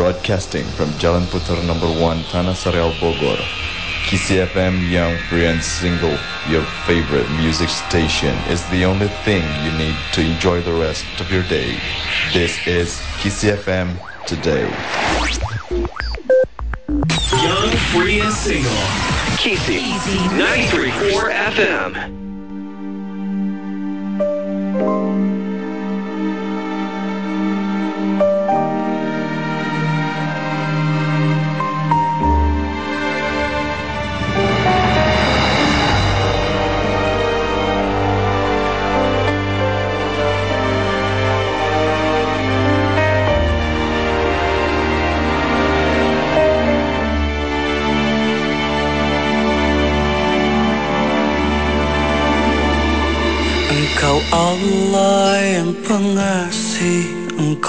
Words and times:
broadcasting 0.00 0.64
from 0.80 0.88
Jalan 0.92 1.26
Putar 1.28 1.60
number 1.66 1.84
1 1.86 2.24
Tanah 2.32 2.56
Serial 2.56 2.90
Bogor. 2.92 3.36
KCFM 4.08 4.90
Young 4.90 5.14
Free 5.28 5.44
and 5.44 5.62
Single, 5.62 6.16
your 6.48 6.64
favorite 6.88 7.28
music 7.32 7.68
station, 7.68 8.34
is 8.48 8.64
the 8.70 8.86
only 8.86 9.08
thing 9.28 9.44
you 9.62 9.70
need 9.76 9.94
to 10.12 10.22
enjoy 10.22 10.62
the 10.62 10.72
rest 10.72 11.04
of 11.20 11.30
your 11.30 11.42
day. 11.52 11.76
This 12.32 12.66
is 12.66 12.96
KCFM 13.20 14.00
Today. 14.26 14.64
Young, 17.44 17.70
free, 17.92 18.22
and 18.22 18.32
single. 18.32 18.72
Kisi 19.36 19.84
93.4 20.32 21.28
FM. 21.52 22.19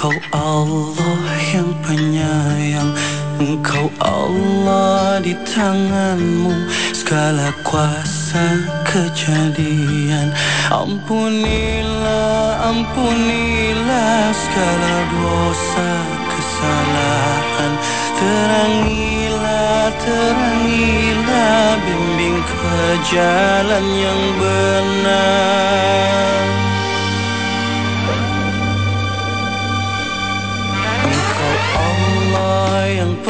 Engkau 0.02 0.18
Allah 0.34 1.38
yang 1.54 1.70
penyayang. 1.86 2.90
Engkau 3.38 3.86
Allah 4.02 5.22
di 5.22 5.30
tanganmu. 5.46 6.50
Segala 6.90 7.54
kuasa 7.62 8.66
kejadian. 8.82 10.34
Ampunilah, 10.74 12.66
ampunilah 12.66 14.34
Segala 14.34 14.94
dosa 15.06 15.90
kesalahan. 16.34 17.72
Terangilah, 18.18 19.86
terangilah 20.02 21.78
Bimbing 21.78 22.42
ke 22.42 22.78
jalan 23.06 23.86
yang 23.86 24.22
benar 24.42 26.41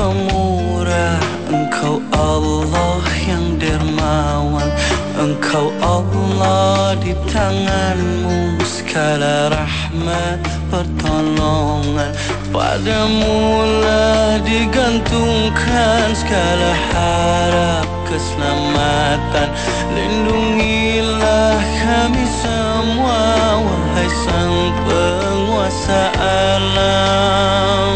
pemurah 0.03 1.23
Engkau 1.47 2.03
Allah 2.11 3.07
yang 3.23 3.55
dermawan. 3.63 4.67
Engkau 5.15 5.71
Allah 5.79 6.99
di 6.99 7.15
tanganmu 7.31 8.59
Segala 8.67 9.55
rahmat 9.55 10.43
pertolongan. 10.75 12.11
Padamu 12.51 13.63
lah 13.87 14.43
digantungkan 14.43 16.11
Segala 16.19 16.71
harap 16.91 17.87
keselamatan. 18.11 19.49
Lindungilah 19.95 21.63
kami 21.87 22.25
semua 22.43 23.23
Wahai 23.63 24.09
sang 24.27 24.75
penguasa 24.83 26.03
alam. 26.19 27.95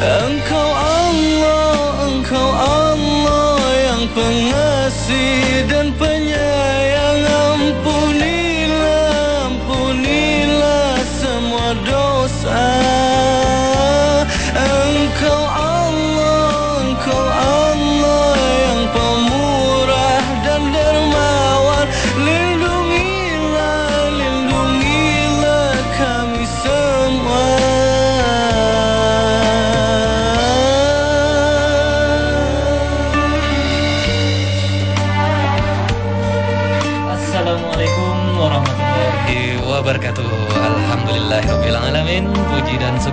Engkau 0.00 0.29
pengasih 4.30 5.66
dan 5.66 5.90
penyayang 5.98 6.59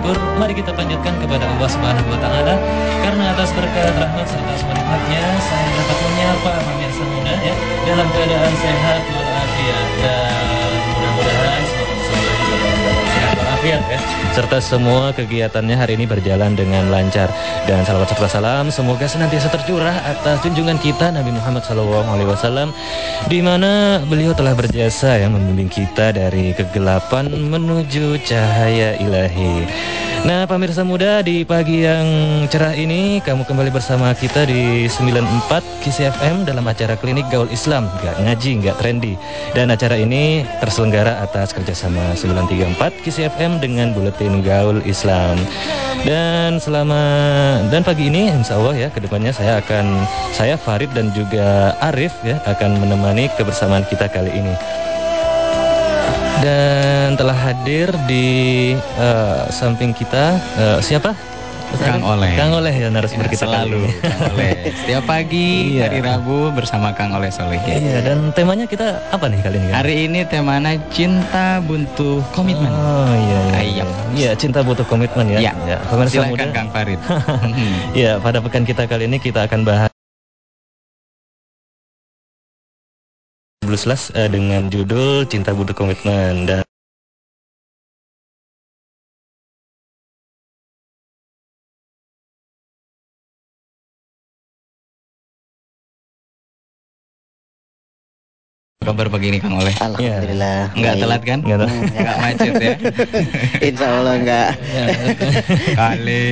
Puji 0.07 0.15
dan 0.15 0.23
syukur 0.23 0.39
Mari 0.39 0.53
kita 0.55 0.71
panjatkan 0.71 1.13
kepada 1.19 1.43
Allah 1.43 1.67
subhanahu 1.67 2.07
wa 2.07 2.19
ta'ala. 2.19 2.55
Karena 3.03 3.23
atas 3.35 3.49
berkat 3.51 3.91
rahmat 3.91 4.27
serta 4.27 4.53
semangatnya 4.55 5.23
Saya 5.43 5.67
dapat 5.75 5.97
menyapa 5.99 6.51
pemirsa 6.63 7.03
muda 7.03 7.35
ya 7.43 7.55
Dalam 7.83 8.07
keadaan 8.15 8.53
sehat 8.55 9.01
walafiat. 9.11 9.87
Dan 9.99 10.46
walafiat 13.67 13.83
ya 13.91 13.99
Serta 14.31 14.57
semua 14.63 15.11
kegiatannya 15.11 15.75
hari 15.75 15.99
ini 15.99 16.05
berjalan 16.07 16.55
dengan 16.55 16.87
lancar 16.87 17.27
Dan 17.67 17.83
salawat 17.83 18.07
serta 18.11 18.27
salam 18.31 18.65
Semoga 18.71 19.05
senantiasa 19.05 19.51
tercurah 19.51 19.95
atas 20.07 20.39
junjungan 20.43 20.79
kita 20.79 21.11
Nabi 21.11 21.35
Muhammad 21.35 21.63
SAW 21.67 22.71
di 23.27 23.41
mana 23.43 23.99
beliau 24.05 24.31
telah 24.31 24.53
berjasa 24.53 25.19
ya 25.19 25.27
membimbing 25.27 25.67
kita 25.67 26.13
dari 26.13 26.53
kegelapan 26.53 27.27
menuju 27.27 28.21
cahaya 28.23 28.95
ilahi. 29.01 29.65
Nah, 30.25 30.49
pemirsa 30.49 30.81
muda 30.81 31.21
di 31.21 31.45
pagi 31.45 31.85
yang 31.85 32.07
cerah 32.49 32.73
ini 32.73 33.21
kamu 33.21 33.45
kembali 33.45 33.69
bersama 33.69 34.09
kita 34.17 34.49
di 34.49 34.89
94 34.89 35.61
Kisi 35.85 36.09
FM 36.09 36.41
dalam 36.47 36.65
acara 36.65 36.97
klinik 36.97 37.29
gaul 37.29 37.45
Islam, 37.53 37.85
nggak 38.01 38.25
ngaji, 38.25 38.51
nggak 38.63 38.75
trendy. 38.81 39.13
Dan 39.53 39.69
acara 39.69 39.93
ini 39.93 40.41
terselenggara 40.57 41.21
atas 41.21 41.53
kerjasama 41.53 42.17
934 42.17 43.03
Kisi 43.05 43.29
FM 43.29 43.61
dengan 43.61 43.93
Buletin 43.93 44.41
Gaul 44.41 44.81
Islam. 44.89 45.37
Dan 46.01 46.57
selama 46.57 47.01
dan 47.69 47.85
pagi 47.85 48.09
ini 48.09 48.33
insya 48.33 48.57
Allah 48.57 48.87
ya 48.87 48.89
ke 48.89 48.97
depannya 49.03 49.35
saya 49.35 49.61
akan 49.61 49.85
saya 50.33 50.57
Farid 50.57 50.89
dan 50.97 51.13
juga 51.13 51.77
Arif 51.83 52.15
ya 52.25 52.41
akan 52.49 52.81
menemani 52.81 53.29
kebersamaan 53.37 53.85
kita 53.85 54.09
kali 54.09 54.31
ini 54.31 54.55
dan 56.41 57.15
telah 57.15 57.37
hadir 57.37 57.89
di 58.05 58.27
eh, 58.77 59.41
samping 59.49 59.91
kita 59.91 60.37
eh, 60.57 60.79
siapa 60.79 61.13
Kang? 61.75 61.99
Oleh. 61.99 62.31
Kang 62.39 62.55
Oleh 62.55 62.71
ya 62.71 62.87
narasumber 62.87 63.27
kita 63.27 63.43
kali 63.43 63.67
selalu. 63.67 63.81
Kang 63.99 64.31
Oleh. 64.31 64.71
Setiap 64.71 65.03
pagi 65.03 65.75
Iya. 65.75 65.91
hari 65.91 65.99
Rabu 65.99 66.55
bersama 66.55 66.95
Kang 66.95 67.11
Oleh 67.11 67.27
Soleh. 67.27 67.59
Iya 67.67 67.99
dan 68.07 68.31
temanya 68.31 68.63
kita 68.63 69.03
apa 69.11 69.27
nih 69.27 69.43
kali 69.43 69.59
ini? 69.59 69.67
Kang? 69.67 69.75
Hari 69.83 69.95
ini 70.07 70.19
temanya 70.31 70.71
cinta 70.95 71.59
buntu 71.59 72.23
komitmen. 72.31 72.71
Oh 72.71 73.11
iya 73.11 73.39
iya. 73.43 73.59
Ayam. 73.59 73.89
Iya 74.15 74.31
cinta 74.39 74.63
butuh 74.63 74.87
komitmen 74.87 75.27
ya. 75.27 75.51
Ya. 75.51 75.53
ya. 75.67 75.77
Pemirsa 75.91 76.23
Silakan 76.23 76.31
muda. 76.31 76.45
Kang 76.55 76.67
Farid. 76.71 76.99
Ya 77.99 78.15
pada 78.21 78.39
pekan 78.39 78.63
kita 78.63 78.87
kali 78.87 79.09
ini 79.11 79.17
kita 79.19 79.43
akan 79.49 79.67
bahas 79.67 79.91
Blueslas 83.77 84.09
eh, 84.17 84.25
dengan 84.25 84.73
judul 84.73 85.29
Cinta 85.29 85.53
Butuh 85.53 85.77
Komitmen. 85.77 86.49
Dan 86.49 86.66
Kabar 98.87 99.11
pagi 99.11 99.27
ini 99.27 99.43
Kang 99.43 99.59
Oleh. 99.59 99.75
Alhamdulillah. 99.83 100.71
Enggak 100.71 100.93
baik. 100.95 101.03
telat 101.03 101.21
kan? 101.27 101.39
Nggak 101.43 101.57
telat. 101.59 101.75
Enggak 101.91 102.15
macet 102.23 102.53
ya. 102.55 102.75
Insya 103.67 103.87
Allah 103.91 104.13
enggak. 104.15 104.49
Kali. 105.75 106.23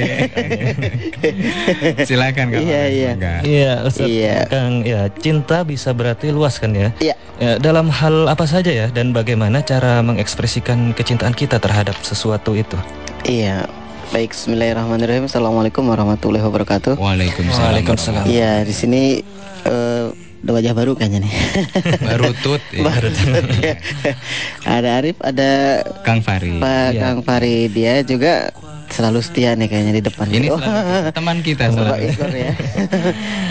Silakan 2.08 2.46
Kang. 2.56 2.64
Iya, 2.64 2.82
iya. 2.88 3.12
Enggak. 3.12 3.40
Iya, 3.44 3.72
Ustaz 3.84 4.08
Iya. 4.08 4.38
Kang, 4.48 4.74
ya 4.88 5.12
cinta 5.20 5.68
bisa 5.68 5.92
berarti 5.92 6.32
luas 6.32 6.56
kan 6.56 6.72
ya? 6.72 6.96
Iya. 7.04 7.16
Ya, 7.44 7.52
dalam 7.60 7.92
hal 7.92 8.32
apa 8.32 8.48
saja 8.48 8.72
ya 8.72 8.88
dan 8.88 9.12
bagaimana 9.12 9.60
cara 9.60 10.00
mengekspresikan 10.00 10.96
kecintaan 10.96 11.36
kita 11.36 11.60
terhadap 11.60 12.00
sesuatu 12.08 12.56
itu? 12.56 12.80
Iya. 13.28 13.68
Baik, 14.16 14.32
Bismillahirrahmanirrahim. 14.32 15.28
Assalamualaikum 15.28 15.84
warahmatullahi 15.92 16.40
wabarakatuh. 16.40 16.96
Waalaikumsalam. 16.96 17.68
Waalaikumsalam. 17.68 18.24
Iya, 18.32 18.64
di 18.64 18.72
sini 18.72 19.04
eh, 19.68 20.08
ada 20.46 20.54
wajah 20.54 20.74
baru 20.78 20.94
kayaknya 20.94 21.26
nih. 21.26 21.34
Baru 22.06 22.30
tut 22.38 22.62
ya. 22.78 22.86
Baru 22.86 23.10
tut, 23.10 23.46
ya. 23.58 23.74
ada 24.62 24.90
Arif, 25.02 25.18
ada 25.18 25.50
Kang 26.06 26.22
Farid. 26.22 26.62
Pak 26.62 26.94
Iya. 26.94 27.02
Kang 27.02 27.20
Farid 27.26 27.74
dia 27.74 28.06
juga 28.06 28.54
selalu 28.88 29.20
setia 29.20 29.54
nih 29.54 29.66
kayaknya 29.66 29.94
di 29.94 30.04
depan. 30.04 30.26
Ini 30.28 30.48
Oh. 30.48 30.60
teman 31.10 31.40
kita 31.40 31.68
Bapak 31.70 31.78
selalu. 31.98 32.06
Igor 32.08 32.32
ya. 32.32 32.52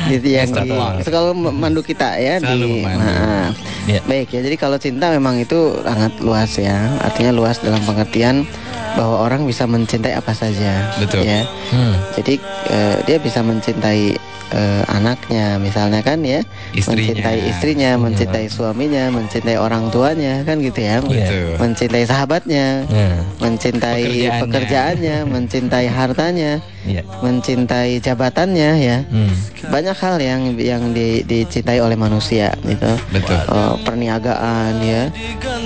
Jadi 0.06 0.28
yang 0.30 0.48
Mr. 0.48 0.62
di, 0.62 0.70
selalu 1.00 1.30
memandu 1.42 1.80
kita 1.80 2.08
ya 2.16 2.38
Selalu 2.38 2.60
di 2.60 2.72
memandu. 2.78 3.00
Nah, 3.00 3.48
Ya. 3.84 4.00
Baik 4.02 4.32
ya. 4.32 4.40
Jadi 4.40 4.56
kalau 4.56 4.76
cinta 4.76 5.12
memang 5.12 5.36
itu 5.36 5.54
sangat 5.78 6.16
luas 6.18 6.56
ya. 6.56 6.72
Artinya 6.98 7.30
luas 7.30 7.60
dalam 7.60 7.84
pengertian 7.84 8.48
bahwa 8.94 9.20
orang 9.20 9.44
bisa 9.44 9.64
mencintai 9.64 10.14
apa 10.14 10.32
saja. 10.32 10.88
Betul. 10.96 11.20
Ya. 11.20 11.44
Hmm. 11.68 11.92
Jadi 12.14 12.40
eh, 12.70 12.96
dia 13.04 13.20
bisa 13.20 13.44
mencintai 13.44 14.16
eh, 14.46 14.82
anaknya 14.88 15.58
misalnya 15.58 16.00
kan 16.00 16.22
ya, 16.22 16.40
Istrinya. 16.70 16.96
mencintai 16.96 17.38
istrinya, 17.44 17.90
mencintai 17.98 18.46
suaminya, 18.46 19.04
mencintai 19.10 19.56
orang 19.58 19.90
tuanya 19.90 20.40
kan 20.42 20.62
gitu 20.62 20.80
ya, 20.80 21.02
Betul. 21.02 21.58
mencintai 21.58 22.04
sahabatnya, 22.06 22.66
Nah, 22.86 23.20
mencintai 23.38 24.00
Pekerjaannya. 24.00 24.40
pekerjaannya, 24.40 25.16
mencintai 25.34 25.86
hartanya, 25.86 26.60
iya. 26.84 27.02
mencintai 27.20 27.98
jabatannya 27.98 28.70
ya. 28.78 28.98
Hmm. 29.08 29.32
Banyak 29.68 29.96
hal 29.96 30.16
yang 30.20 30.42
yang 30.56 30.82
di- 30.92 31.24
dicintai 31.24 31.80
oleh 31.80 31.96
manusia 31.96 32.52
gitu. 32.62 32.90
Betul. 33.10 33.38
Eh, 33.38 33.74
perniagaan 33.84 34.72
ya 34.80 35.08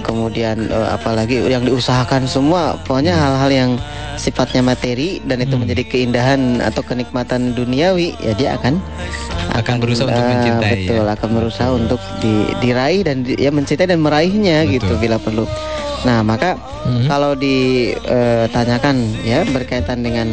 kemudian 0.03 0.69
eh, 0.69 0.89
apalagi 0.89 1.43
yang 1.45 1.65
diusahakan 1.65 2.25
semua 2.25 2.79
pokoknya 2.87 3.15
hal-hal 3.15 3.51
yang 3.51 3.71
sifatnya 4.19 4.63
materi 4.63 5.23
dan 5.23 5.39
itu 5.39 5.55
menjadi 5.55 5.83
keindahan 5.87 6.59
atau 6.59 6.83
kenikmatan 6.83 7.55
duniawi 7.55 8.15
ya 8.19 8.33
dia 8.35 8.51
akan 8.59 8.79
Akan 9.55 9.81
berusaha 9.81 10.07
untuk 10.07 10.23
eh, 10.23 10.31
mencintai, 10.35 10.73
betul 10.85 11.05
ya. 11.07 11.15
akan 11.15 11.31
berusaha 11.35 11.71
untuk 11.73 12.01
di- 12.21 12.51
diraih 12.61 13.03
dan 13.03 13.17
di- 13.25 13.39
ya 13.39 13.51
mencintai 13.51 13.89
dan 13.89 13.99
meraihnya 13.99 14.67
Betul. 14.67 14.75
gitu 14.79 14.93
bila 15.01 15.17
perlu 15.19 15.45
nah 16.01 16.23
maka 16.23 16.55
Mhm. 16.85 17.07
kalau 17.07 17.35
ditanyakan 17.35 18.97
ya 19.23 19.43
berkaitan 19.45 20.01
dengan 20.01 20.29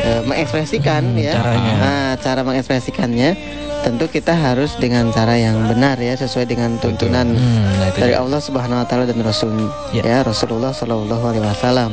eh, 0.00 0.20
mengekspresikan 0.24 1.14
ya 1.14 1.34
caranya. 1.36 1.72
nah, 1.76 2.12
cara 2.16 2.42
mengekspresikannya 2.42 3.34
tentu 3.80 4.06
kita 4.08 4.30
harus 4.32 4.74
dengan 4.76 5.10
cara 5.10 5.34
yang 5.34 5.58
benar 5.64 5.94
ya 5.96 6.14
sesuai 6.14 6.46
dengan 6.46 6.78
tuntunan 6.78 7.26
Hmm, 7.28 7.66
nah 7.76 7.90
dari. 7.92 8.14
Allah 8.14 8.38
Subhanahu 8.38 8.78
wa 8.78 8.86
taala 8.86 9.04
dan 9.04 9.18
Rasul 9.20 9.50
Ya. 9.90 10.02
ya 10.02 10.18
Rasulullah 10.22 10.70
Shallallahu 10.70 11.22
alaihi 11.24 11.42
wasallam. 11.44 11.90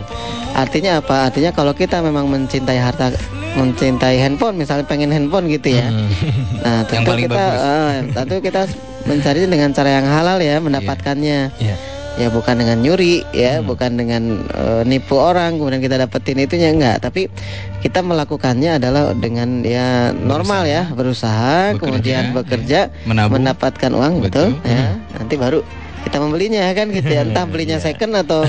Artinya 0.52 1.02
apa? 1.02 1.26
Artinya 1.26 1.50
kalau 1.50 1.74
kita 1.74 1.98
memang 2.00 2.26
mencintai 2.28 2.78
harta 2.78 3.10
mencintai 3.52 4.18
handphone 4.18 4.54
misalnya 4.56 4.86
pengen 4.86 5.10
handphone 5.10 5.50
gitu 5.50 5.74
ya. 5.76 5.90
Hmm. 5.90 6.10
Nah, 6.60 6.82
tentu 6.84 7.10
kita 7.16 7.32
bagus. 7.32 7.62
eh, 7.62 7.94
tentu 8.12 8.36
kita 8.40 8.62
mencari 9.06 9.40
dengan 9.46 9.70
cara 9.72 9.90
yang 9.92 10.06
halal 10.06 10.38
ya 10.38 10.58
mendapatkannya. 10.60 11.40
Iya. 11.56 11.76
Ya 12.20 12.28
bukan 12.28 12.60
dengan 12.60 12.84
nyuri 12.84 13.24
ya, 13.32 13.64
Hmm. 13.64 13.72
bukan 13.72 13.96
dengan 13.96 14.24
eh, 14.44 14.82
nipu 14.84 15.16
orang 15.16 15.56
kemudian 15.56 15.80
kita 15.80 15.96
dapetin 15.98 16.36
itunya 16.36 16.76
enggak, 16.76 17.00
tapi 17.00 17.32
kita 17.80 18.04
melakukannya 18.04 18.76
adalah 18.76 19.16
dengan 19.16 19.64
ya 19.64 20.12
normal 20.12 20.68
ya, 20.68 20.92
berusaha, 20.92 21.72
Bekerja, 21.72 21.80
kemudian 21.80 22.24
ya. 22.28 22.34
bekerja, 22.36 22.80
Menabung. 23.08 23.40
mendapatkan 23.40 23.92
uang 23.96 24.14
betul, 24.20 24.52
Betul. 24.52 24.68
ya. 24.68 25.00
Nanti 25.16 25.36
baru 25.40 25.60
kita 26.04 26.18
membelinya 26.20 26.68
kan 26.76 26.92
gitu 26.92 27.08
ya, 27.08 27.24
entah 27.24 27.48
belinya 27.48 27.80
second 27.80 28.12
atau 28.20 28.44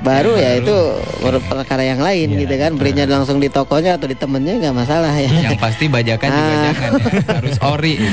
baru 0.00 0.32
ya 0.34 0.50
itu 0.56 0.76
per- 1.18 1.44
perkara 1.44 1.82
yang 1.82 2.00
lain 2.00 2.28
Iya. 2.30 2.40
gitu 2.42 2.54
kan, 2.56 2.70
belinya 2.74 3.04
langsung 3.06 3.36
di 3.36 3.46
tokonya 3.46 3.94
atau 3.94 4.04
di 4.04 4.14
temennya 4.14 4.56
nggak 4.58 4.74
masalah 4.74 5.12
ya. 5.12 5.28
Yang 5.28 5.58
pasti 5.58 5.84
bajakan 5.86 6.28
juga 6.28 6.40
Ah. 6.42 6.60
jangan 6.62 6.90
ya. 6.90 6.90
Harus 7.30 7.56
ori. 7.60 7.94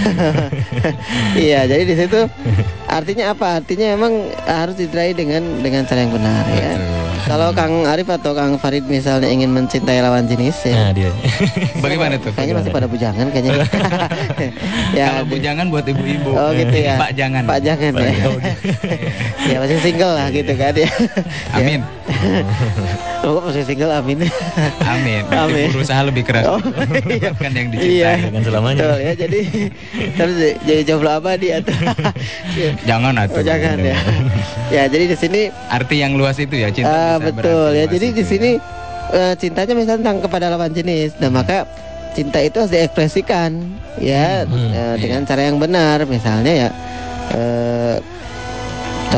Iya, 1.37 1.59
jadi 1.65 1.83
di 1.83 1.95
situ 1.95 2.19
artinya 2.87 3.31
apa? 3.31 3.61
Artinya 3.61 3.93
emang 3.93 4.13
harus 4.43 4.75
diraih 4.75 5.13
dengan 5.13 5.41
dengan 5.59 5.83
cara 5.83 6.01
yang 6.01 6.11
benar 6.11 6.43
ya. 6.49 6.71
Betul. 6.73 7.05
Kalau 7.27 7.51
Kang 7.51 7.83
Arif 7.83 8.07
atau 8.07 8.31
Kang 8.31 8.55
Farid 8.55 8.87
misalnya 8.87 9.27
ingin 9.27 9.51
mencintai 9.51 9.99
lawan 9.99 10.23
jenis 10.25 10.63
ya. 10.63 10.75
Nah, 10.79 10.91
dia. 10.95 11.11
Bagaimana 11.83 12.15
tuh? 12.15 12.31
Kayaknya 12.31 12.55
masih 12.55 12.71
pada 12.71 12.87
bujangan 12.87 13.25
kayaknya. 13.29 13.51
ya, 14.97 15.05
Kalau 15.11 15.23
bujangan 15.27 15.65
buat 15.67 15.85
ibu-ibu. 15.85 16.31
Oh 16.31 16.55
gitu 16.55 16.71
ya. 16.77 16.95
Pak 16.95 17.11
jangan. 17.13 17.43
Pak 17.43 17.59
jangan 17.59 17.91
ya. 17.99 18.11
ya 19.43 19.57
masih 19.59 19.77
single 19.83 20.13
lah 20.15 20.27
gitu 20.31 20.53
kan 20.55 20.71
ya. 20.71 20.87
Amin. 21.51 21.76
Oh 23.25 23.41
masih 23.43 23.65
single 23.65 23.91
amin. 23.91 24.23
Amin. 24.85 25.25
Amin. 25.27 25.67
Berusaha 25.73 25.99
lebih 26.05 26.23
keras. 26.23 26.47
Oh, 26.47 26.61
iya. 27.09 27.33
Bukan 27.35 27.51
yang 27.51 27.67
Iya. 27.73 28.11
dicintai. 28.13 28.17
Dengan 28.29 28.43
selamanya. 28.45 28.79
Betul 28.79 28.97
ya. 28.97 29.13
Jadi 29.17 29.39
terus 30.15 30.35
jadi 30.63 30.81
jomblo 30.85 31.11
abadi 31.11 31.47
atau 31.51 31.73
Ya. 32.55 32.71
Jangan 32.89 33.17
atuh. 33.17 33.41
Oh, 33.41 33.43
jangan 33.43 33.77
ya. 33.81 33.97
ya 34.69 34.83
jadi 34.85 35.05
di 35.11 35.17
sini 35.17 35.41
Arti 35.67 35.95
yang 35.97 36.15
luas 36.15 36.37
itu 36.37 36.55
ya 36.55 36.69
cinta. 36.69 36.87
Ah, 36.87 37.15
betul 37.17 37.73
ya. 37.73 37.85
Jadi 37.85 38.07
di 38.11 38.23
ya. 38.23 38.27
sini 38.27 38.51
eh, 39.11 39.33
cintanya 39.35 39.73
misalnya 39.73 39.99
tentang 40.05 40.17
kepada 40.23 40.45
lawan 40.47 40.71
jenis. 40.71 41.17
Nah, 41.17 41.29
maka 41.29 41.65
cinta 42.13 42.39
itu 42.39 42.57
harus 42.57 42.71
diekspresikan 42.71 43.51
ya 43.97 44.45
Hmm, 44.45 44.71
eh, 44.71 44.95
dengan 44.97 45.25
cara 45.25 45.41
yang 45.43 45.57
benar. 45.57 46.05
Misalnya 46.05 46.53
ya 46.53 46.69
eh, 47.33 47.95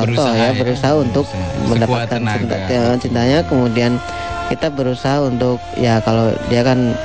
contoh 0.01 0.25
Berusaha 0.25 0.35
ya, 0.35 0.49
ya, 0.49 0.51
berusaha 0.55 0.93
untuk 0.95 1.25
berusaha. 1.27 1.67
Mendapatkan 1.67 2.19
cinta, 2.23 2.55
ya, 2.71 2.81
cintanya 2.95 3.39
kemudian 3.45 3.91
kita 4.49 4.67
berusaha 4.73 5.17
untuk 5.21 5.57
ya 5.77 6.01
kalau 6.01 6.33
dia 6.49 6.61
kan 6.63 6.95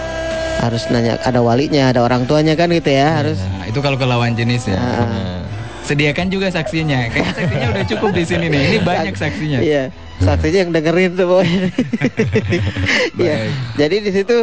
harus 0.63 0.87
nanya 0.89 1.19
ada 1.27 1.43
walinya, 1.43 1.91
ada 1.93 2.01
orang 2.01 2.25
tuanya 2.25 2.55
kan 2.55 2.71
gitu 2.71 2.89
ya, 2.89 3.21
harus 3.21 3.37
Nah, 3.43 3.67
itu 3.69 3.79
kalau 3.83 3.99
ke 3.99 4.07
lawan 4.07 4.33
jenis 4.33 4.71
ya. 4.71 4.79
Ah, 4.79 5.43
Sediakan 5.85 6.33
juga 6.33 6.49
saksinya. 6.49 7.13
Kayaknya 7.13 7.33
saksinya 7.37 7.67
udah 7.77 7.85
cukup 7.93 8.11
di 8.17 8.25
sini 8.25 8.47
nih. 8.49 8.63
Ini 8.73 8.79
banyak 8.81 9.17
saksinya. 9.21 9.59
Iya, 9.61 9.93
saksinya 10.25 10.59
yang 10.65 10.73
dengerin 10.73 11.13
tuh 11.13 11.27
pokoknya. 11.29 11.61
Iya. 13.21 13.35
Baik. 13.37 13.51
Jadi 13.77 13.97
di 14.01 14.11
situ 14.17 14.37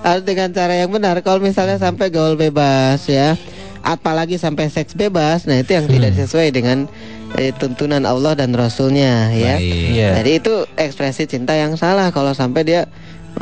harus 0.00 0.24
dengan 0.24 0.48
cara 0.56 0.72
yang 0.72 0.88
benar. 0.88 1.20
Kalau 1.20 1.44
misalnya 1.44 1.76
sampai 1.76 2.08
gaul 2.08 2.40
bebas 2.40 3.04
ya, 3.04 3.36
apalagi 3.84 4.40
sampai 4.40 4.72
seks 4.72 4.96
bebas, 4.96 5.44
nah 5.44 5.60
itu 5.60 5.76
yang 5.76 5.84
tidak 5.86 6.16
sesuai 6.16 6.48
dengan 6.50 6.88
eh, 7.34 7.50
tuntunan 7.58 8.02
Allah 8.06 8.38
dan 8.38 8.54
Rasulnya 8.54 9.34
ya. 9.34 9.58
Iya. 9.58 10.22
Jadi 10.22 10.30
itu 10.38 10.54
ekspresi 10.78 11.26
cinta 11.26 11.58
yang 11.58 11.74
salah 11.74 12.14
kalau 12.14 12.30
sampai 12.30 12.62
dia 12.62 12.80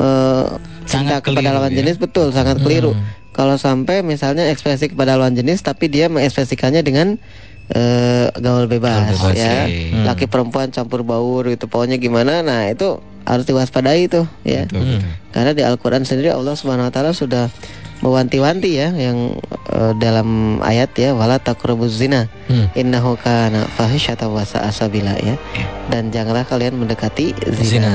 eh, 0.01 0.45
cinta 0.89 1.21
kepada 1.21 1.53
lawan 1.53 1.73
ya. 1.73 1.85
jenis 1.85 2.01
betul 2.01 2.33
sangat 2.33 2.57
keliru. 2.61 2.97
Kalau 3.35 3.59
sampai 3.59 3.99
misalnya 3.99 4.47
ekspresi 4.47 4.95
kepada 4.95 5.19
lawan 5.19 5.35
jenis 5.35 5.59
tapi 5.59 5.91
dia 5.91 6.07
mengekspresikannya 6.07 6.81
dengan 6.81 7.19
eh, 7.69 8.31
gaul 8.39 8.65
bebas, 8.65 9.11
Gaul 9.19 9.33
bebas, 9.33 9.37
ya. 9.37 9.67
oke. 9.67 9.75
Hmm. 9.91 10.03
Laki 10.07 10.25
perempuan 10.31 10.67
campur 10.71 11.03
baur 11.03 11.43
gitu 11.51 11.67
pokoknya 11.67 11.99
gimana. 11.99 12.41
Nah, 12.45 12.71
itu 12.71 13.03
harus 13.25 13.43
diwaspadai 13.43 14.07
tuh 14.07 14.25
ya. 14.45 14.65
Betul, 14.69 14.85
betul. 14.85 15.01
Karena 15.33 15.51
di 15.51 15.63
Al-Qur'an 15.65 16.03
sendiri 16.07 16.31
Allah 16.31 16.55
Subhanahu 16.55 16.87
wa 16.87 16.93
taala 16.93 17.11
sudah 17.11 17.51
mewanti-wanti 17.99 18.75
ya 18.75 18.91
yang 18.91 19.37
eh, 19.71 19.93
dalam 19.95 20.59
ayat 20.59 20.91
ya 20.97 21.15
wala 21.15 21.39
taqrabuz 21.39 21.95
zina 21.95 22.27
Hmm. 22.45 22.69
innahu 22.77 23.17
kana 23.17 23.65
fahisyatan 23.73 24.29
wa 24.29 24.45
sa'a 24.45 24.69
sabila 24.69 25.17
ya. 25.17 25.33
Dan 25.85 26.09
janganlah 26.09 26.43
kalian 26.43 26.75
mendekati 26.75 27.31
zina. 27.53 27.85
Zina. 27.85 27.93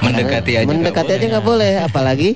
Mendekati 0.00 0.60
aja 0.60 0.64
nggak 0.64 0.76
mendekati 0.76 1.10
aja 1.10 1.16
boleh. 1.16 1.30
nggak 1.30 1.46
boleh 1.46 1.72
apalagi 1.80 2.30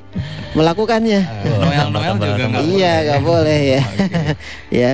melakukannya. 0.54 1.20
Noel 1.60 1.86
Noel 1.90 2.14
juga 2.16 2.44
nggak 2.46 2.62
boleh. 2.62 2.72
iya, 2.72 2.94
nggak 3.04 3.22
boleh 3.22 3.58
ya. 3.60 3.82
ya. 4.82 4.90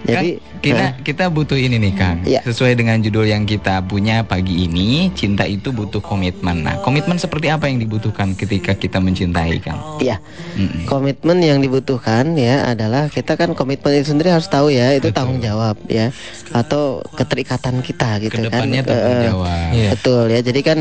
Jadi 0.00 0.30
kita 0.60 0.84
kita 1.00 1.24
butuh 1.28 1.56
ini 1.56 1.76
nih 1.78 1.94
Kang. 1.94 2.18
Iya. 2.22 2.40
Sesuai 2.44 2.76
dengan 2.76 3.00
judul 3.00 3.24
yang 3.24 3.44
kita 3.44 3.80
punya 3.82 4.20
pagi 4.22 4.64
ini, 4.64 5.08
cinta 5.12 5.44
itu 5.44 5.72
butuh 5.72 6.00
komitmen. 6.00 6.60
Nah, 6.60 6.76
komitmen 6.80 7.16
seperti 7.16 7.48
apa 7.48 7.64
yang 7.64 7.80
dibutuhkan 7.80 8.32
ketika 8.34 8.72
kita 8.72 9.00
mencintai 9.00 9.56
Kang? 9.60 9.80
Iya. 9.98 10.20
Mm-mm. 10.56 10.84
Komitmen 10.84 11.40
yang 11.40 11.58
dibutuhkan 11.60 12.36
ya 12.36 12.68
adalah 12.68 13.08
kita 13.08 13.36
kan 13.36 13.52
komitmen 13.52 13.96
itu 13.96 14.12
sendiri 14.12 14.30
harus 14.30 14.46
tahu 14.46 14.68
ya 14.68 14.92
itu 14.92 15.08
Betul. 15.08 15.16
tanggung 15.16 15.40
jawab 15.40 15.76
ya 15.88 16.12
atau 16.52 17.00
keterikatan 17.14 17.80
kita 17.80 18.20
gitu 18.20 18.36
Ke 18.36 18.44
depannya 18.48 18.82
kan. 18.84 18.90
tanggung 18.92 19.18
Eh, 19.20 19.24
Iya. 19.72 19.88
Betul 19.94 20.24
ya. 20.30 20.40
Jadi 20.40 20.60
kan 20.62 20.78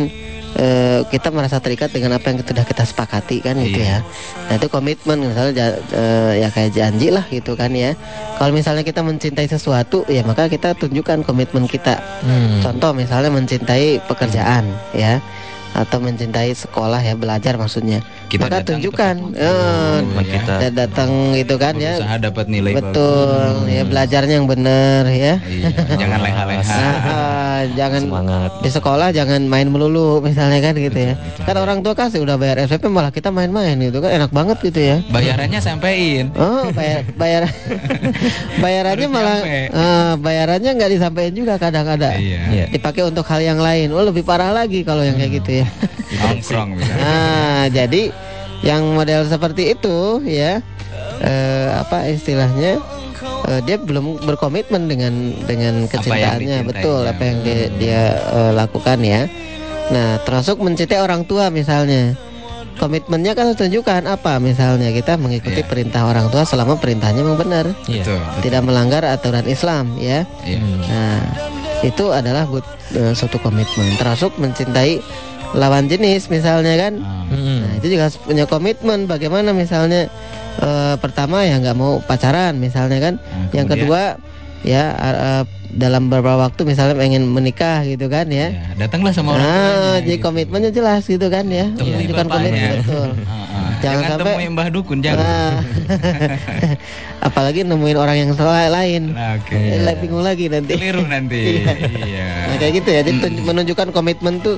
eh, 0.57 0.99
kita 1.07 1.29
merasa 1.29 1.61
terikat 1.61 1.93
dengan 1.93 2.17
apa 2.17 2.33
yang 2.33 2.41
sudah 2.41 2.65
kita 2.65 2.83
sepakati 2.83 3.37
kan 3.39 3.55
gitu 3.61 3.79
Iya. 3.79 4.01
ya. 4.01 4.49
Nah 4.49 4.53
itu 4.57 4.67
komitmen 4.67 5.17
misalnya 5.21 5.77
eh, 5.93 6.41
ya 6.41 6.49
kayak 6.49 6.71
janji 6.73 7.13
lah 7.13 7.25
gitu 7.29 7.53
kan 7.53 7.69
ya. 7.71 7.93
Kalau 8.37 8.51
misalnya 8.51 8.81
kita 8.81 9.05
mencintai 9.05 9.45
sesuatu 9.45 10.07
ya 10.09 10.25
maka 10.25 10.49
kita 10.49 10.73
tunjukkan 10.73 11.21
komitmen 11.21 11.69
kita. 11.69 12.01
Hmm. 12.25 12.65
Contoh 12.65 12.91
misalnya 12.97 13.29
mencintai 13.29 14.01
pekerjaan 14.09 14.65
ya 14.91 15.21
atau 15.77 16.01
mencintai 16.01 16.49
sekolah 16.57 16.97
ya 16.97 17.13
belajar 17.13 17.53
maksudnya. 17.55 18.01
Kita 18.29 18.45
maka 18.45 18.61
datang 18.61 18.77
tunjukkan 18.77 19.15
Eh, 19.33 19.97
Teman 19.99 20.23
kita. 20.23 20.53
dan 20.59 20.71
datang 20.71 21.09
gitu 21.33 21.55
kan 21.57 21.73
ya 21.75 21.97
dapat 22.19 22.45
nilai 22.45 22.77
betul 22.77 23.65
ya 23.65 23.81
belajarnya 23.81 24.35
yang 24.37 24.45
benar 24.45 25.03
ya 25.05 25.33
bagus. 25.35 25.49
Iya, 25.49 25.69
jangan 25.97 26.19
leha-leha. 26.21 26.61
Nah, 26.61 26.97
ah, 27.09 27.61
jangan 27.73 28.01
Semangat. 28.05 28.49
di 28.61 28.69
sekolah 28.69 29.07
jangan 29.09 29.41
main 29.43 29.67
melulu 29.67 30.21
misalnya 30.21 30.61
kan 30.61 30.73
gitu 30.73 30.99
ya 31.01 31.13
kan 31.41 31.57
orang 31.57 31.81
tua 31.81 31.91
kasih 31.91 32.21
udah 32.21 32.37
bayar 32.37 32.61
SPP 32.61 32.85
malah 32.85 33.09
kita 33.09 33.29
main-main 33.29 33.73
gitu 33.75 33.97
kan 33.97 34.13
enak 34.13 34.29
banget 34.29 34.57
gitu 34.61 34.79
ya 34.79 34.97
Bayarannya 35.09 35.59
sampein. 35.59 36.29
Oh, 36.35 36.69
bayar 36.71 37.01
bayar 37.15 37.43
bayarannya 38.63 39.07
Harus 39.07 39.15
malah 39.15 39.39
eh, 39.43 40.13
bayarannya 40.17 40.71
nggak 40.71 40.91
disampaikan 40.91 41.33
juga 41.33 41.53
kadang-kadang. 41.57 42.15
Iya. 42.15 42.39
Iya. 42.49 42.65
Dipakai 42.69 43.03
untuk 43.03 43.25
hal 43.25 43.41
yang 43.41 43.57
lain. 43.57 43.89
Oh, 43.89 44.05
lebih 44.05 44.21
parah 44.21 44.53
lagi 44.53 44.85
kalau 44.85 45.01
yang 45.01 45.17
kayak 45.17 45.41
gitu 45.41 45.51
ya. 45.63 45.67
Nongkrong 46.09 46.69
nah, 46.97 47.69
jadi 47.69 48.09
yang 48.59 48.83
model 48.91 49.23
seperti 49.23 49.71
itu 49.73 50.19
ya 50.23 50.59
eh, 51.19 51.67
apa 51.75 52.07
istilahnya 52.11 52.79
eh, 53.47 53.59
dia 53.63 53.77
belum 53.79 54.23
berkomitmen 54.23 54.87
dengan 54.87 55.13
dengan 55.43 55.87
kecintaannya 55.87 56.63
dicintainya. 56.63 56.67
betul 56.67 57.01
apa 57.03 57.21
yang 57.23 57.37
dia, 57.43 57.59
dia, 57.79 58.01
eh, 58.19 58.51
lakukan 58.55 58.99
ya. 58.99 59.21
Nah, 59.89 60.21
termasuk 60.21 60.61
mencintai 60.61 61.01
orang 61.01 61.25
tua 61.25 61.49
misalnya. 61.49 62.13
Komitmennya 62.79 63.35
kan 63.35 63.51
tunjukkan 63.59 64.07
apa 64.07 64.39
misalnya 64.39 64.87
kita 64.95 65.19
mengikuti 65.19 65.59
Iya. 65.59 65.67
perintah 65.67 66.07
orang 66.07 66.31
tua 66.31 66.47
selama 66.47 66.79
perintahnya 66.79 67.27
memang 67.27 67.35
benar, 67.35 67.65
Iya. 67.91 68.07
Betul. 68.07 68.19
tidak 68.39 68.61
melanggar 68.63 69.03
aturan 69.03 69.43
Islam 69.51 69.99
ya. 69.99 70.23
Iya. 70.47 70.59
Nah, 70.87 71.19
itu 71.83 72.07
adalah 72.15 72.47
but, 72.47 72.63
eh, 72.95 73.11
suatu 73.11 73.35
komitmen. 73.43 73.99
Termasuk 73.99 74.31
mencintai 74.39 75.03
lawan 75.59 75.91
jenis 75.91 76.31
misalnya 76.31 76.79
kan. 76.79 76.93
Ah. 77.03 77.27
Itu 77.79 77.87
juga 77.89 78.03
harus 78.05 78.19
punya 78.19 78.43
komitmen 78.43 79.05
bagaimana 79.05 79.49
misalnya 79.51 80.11
eh, 80.57 80.95
pertama 80.97 81.41
ya 81.41 81.57
nggak 81.57 81.73
mau 81.73 81.99
pacaran 82.01 82.55
misalnya 82.55 82.99
kan. 83.01 83.13
Nah, 83.15 83.55
Yang 83.55 83.67
kedua 83.73 84.01
ya 84.61 84.83
eh, 84.91 85.43
dalam 85.69 86.09
beberapa 86.09 86.35
waktu 86.41 86.65
misalnya 86.65 86.93
pengen 86.93 87.23
menikah 87.25 87.81
gitu 87.83 88.05
kan 88.05 88.27
ya. 88.27 88.51
Ya, 88.51 88.73
datanglah 88.77 89.13
sama 89.13 89.33
orang 89.33 89.45
Nah, 89.45 89.55
tuanya, 89.55 90.01
jadi 90.01 90.11
gitu. 90.11 90.25
komitmennya 90.25 90.71
jelas 90.73 91.03
gitu 91.05 91.27
kan 91.27 91.45
ya. 91.45 91.65
Menunjukkan 91.71 92.25
bapaknya. 92.25 92.49
komitmen 92.49 92.75
betul. 92.81 93.09
Ah, 93.21 93.31
ah. 93.31 93.69
Jangan 93.79 94.01
Jangan, 94.01 94.09
sampai- 94.11 94.35
temui 94.35 94.47
Mbah 94.49 94.67
Dukun, 94.69 94.97
jangan. 94.99 95.23
Nah, 95.23 95.55
apalagi 97.21 97.61
nemuin 97.63 97.95
orang 97.95 98.17
yang 98.17 98.31
salah 98.33 98.67
lain. 98.67 99.13
Nah. 99.13 99.37
Eh, 99.45 99.79
lah, 99.79 99.95
bingung 99.95 100.19
lagi 100.21 100.47
nanti. 100.47 100.73
Keliru 100.73 101.05
nanti. 101.05 101.39
Iya. 101.59 101.73
Iya. 102.01 102.27
Nah, 102.45 102.55
kayak 102.57 102.73
gitu 102.75 102.89
ya. 102.89 103.01
Jadi 103.01 103.17
tun- 103.19 103.43
menunjukkan 103.45 103.87
komitmen 103.91 104.41
tuh 104.41 104.57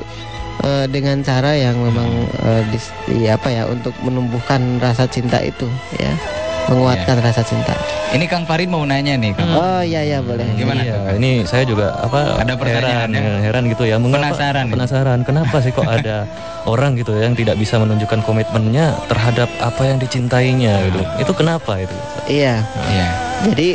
eh, 0.61 0.85
dengan 0.87 1.19
cara 1.19 1.51
yang 1.51 1.75
memang 1.75 2.09
eh, 2.39 2.61
dis- 2.67 2.93
di 3.05 3.25
apa 3.25 3.47
ya 3.47 3.65
untuk 3.65 3.93
menumbuhkan 3.99 4.59
rasa 4.77 5.05
cinta 5.05 5.37
itu 5.37 5.65
ya. 5.95 6.13
Menguatkan 6.61 7.17
Iya. 7.17 7.25
rasa 7.25 7.41
cinta. 7.41 7.73
Ini 8.13 8.29
Kang 8.29 8.45
Farid 8.45 8.69
mau 8.69 8.85
nanya 8.85 9.17
nih, 9.17 9.33
Kang. 9.33 9.49
Oh 9.49 9.81
iya 9.81 10.05
iya 10.05 10.21
boleh. 10.21 10.45
Gimana 10.53 10.85
Iya, 10.85 11.17
ini 11.17 11.41
saya 11.43 11.65
juga 11.65 11.89
apa 11.97 12.37
Ada 12.37 12.53
pertanyaan 12.53 13.09
heran, 13.09 13.17
ya? 13.17 13.37
heran 13.41 13.63
gitu 13.65 13.83
ya. 13.83 13.97
Mengapa- 13.97 14.29
Penasaran 14.29 14.65
ya? 14.67 14.71
Penasaran. 14.71 15.19
Kenapa 15.21 15.55
sih 15.57 15.73
kok 15.73 15.83
ada 15.83 16.29
orang 16.71 16.93
gitu 16.93 17.17
yang 17.17 17.33
tidak 17.33 17.57
bisa 17.57 17.75
menunjukkan 17.75 18.21
komitmennya 18.21 18.93
terhadap 19.07 19.49
apa 19.57 19.81
yang 19.83 19.97
dicintainya 19.97 20.85
gitu. 20.85 21.01
Itu 21.19 21.31
kenapa 21.33 21.81
itu? 21.81 21.95
Iya. 22.29 22.61
Iya. 22.87 23.07
Jadi 23.51 23.67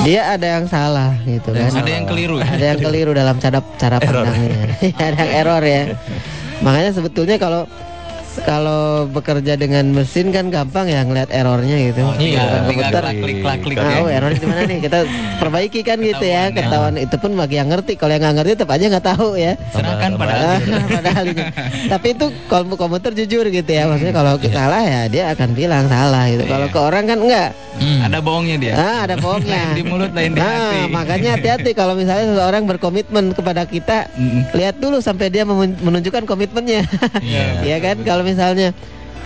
dia 0.00 0.34
ada 0.34 0.46
yang 0.58 0.66
salah 0.66 1.12
gitu 1.28 1.52
kan. 1.52 1.70
Ada 1.70 1.90
yang 1.92 2.06
keliru. 2.08 2.40
ya? 2.40 2.48
ada 2.48 2.64
yang 2.74 2.80
keliru 2.80 3.12
dalam 3.12 3.36
cara 3.36 3.60
cara 3.76 3.96
pandangnya. 4.00 4.72
ada 5.06 5.16
yang 5.20 5.32
error 5.44 5.62
ya. 5.62 5.82
Makanya 6.64 6.90
sebetulnya 6.96 7.36
kalau 7.36 7.68
kalau 8.40 9.04
bekerja 9.06 9.54
dengan 9.54 9.84
mesin 9.90 10.30
kan 10.30 10.48
gampang 10.48 10.86
ya 10.86 11.02
ngeliat 11.02 11.28
errornya 11.28 11.76
gitu. 11.84 12.00
Oh, 12.02 12.14
tinggal 12.14 12.48
komputer. 12.64 13.02
klik 13.12 13.38
klik 13.38 13.60
klik 13.60 13.76
Ah, 13.76 13.84
ya. 13.84 13.96
oh, 14.00 14.08
errornya 14.08 14.38
di 14.38 14.48
mana 14.48 14.62
nih? 14.64 14.78
Kita 14.80 14.98
perbaiki 15.36 15.80
kan 15.80 15.98
gitu 15.98 16.24
ya. 16.24 16.48
Ketahuan, 16.48 16.94
ya. 16.94 17.04
Itu 17.04 17.16
pun 17.16 17.32
bagi 17.34 17.56
yang 17.56 17.68
ngerti. 17.68 17.92
Kalau 17.94 18.12
yang 18.12 18.22
nggak 18.22 18.36
ngerti 18.40 18.52
tetap 18.56 18.70
aja 18.70 18.84
nggak 18.88 19.06
tahu 19.06 19.28
ya. 19.34 19.52
Serahkan 19.70 20.10
pada 20.14 20.32
Ah, 20.32 20.58
pada 20.96 21.10
ahlinya. 21.12 21.46
Tapi 21.88 22.06
itu 22.10 22.26
kalau 22.46 22.64
komputer 22.72 23.10
jujur 23.14 23.44
gitu 23.46 23.70
ya. 23.70 23.84
Maksudnya 23.84 24.14
kalau 24.14 24.32
salah 24.42 24.82
ya 24.82 25.00
dia 25.06 25.24
akan 25.30 25.48
bilang 25.52 25.84
salah 25.86 26.24
gitu. 26.26 26.44
Kalau 26.44 26.66
Iya. 26.66 26.74
ke 26.74 26.80
orang 26.80 27.04
kan 27.04 27.18
enggak. 27.18 27.50
Ada 27.82 28.18
bohongnya 28.20 28.56
dia. 28.58 28.72
Ah, 28.74 28.98
ada 29.02 29.16
bohongnya. 29.16 29.58
Lain 29.64 29.74
di 29.74 29.82
mulut, 29.82 30.12
lain 30.12 30.30
di 30.32 30.38
Nah, 30.38 30.46
hati. 30.46 30.78
makanya 30.88 31.30
hati-hati 31.34 31.70
kalau 31.72 31.96
misalnya 31.96 32.30
seseorang 32.30 32.62
berkomitmen 32.62 33.32
kepada 33.32 33.64
kita, 33.64 34.06
Mm-mm. 34.12 34.44
lihat 34.52 34.76
dulu 34.76 35.00
sampai 35.00 35.26
dia 35.28 35.42
menunjukkan 35.42 36.22
komitmennya. 36.22 36.84
Iya. 37.18 37.44
Iya 37.66 37.76
kan? 37.80 37.96
Kalau 38.02 38.21
misalnya 38.22 38.70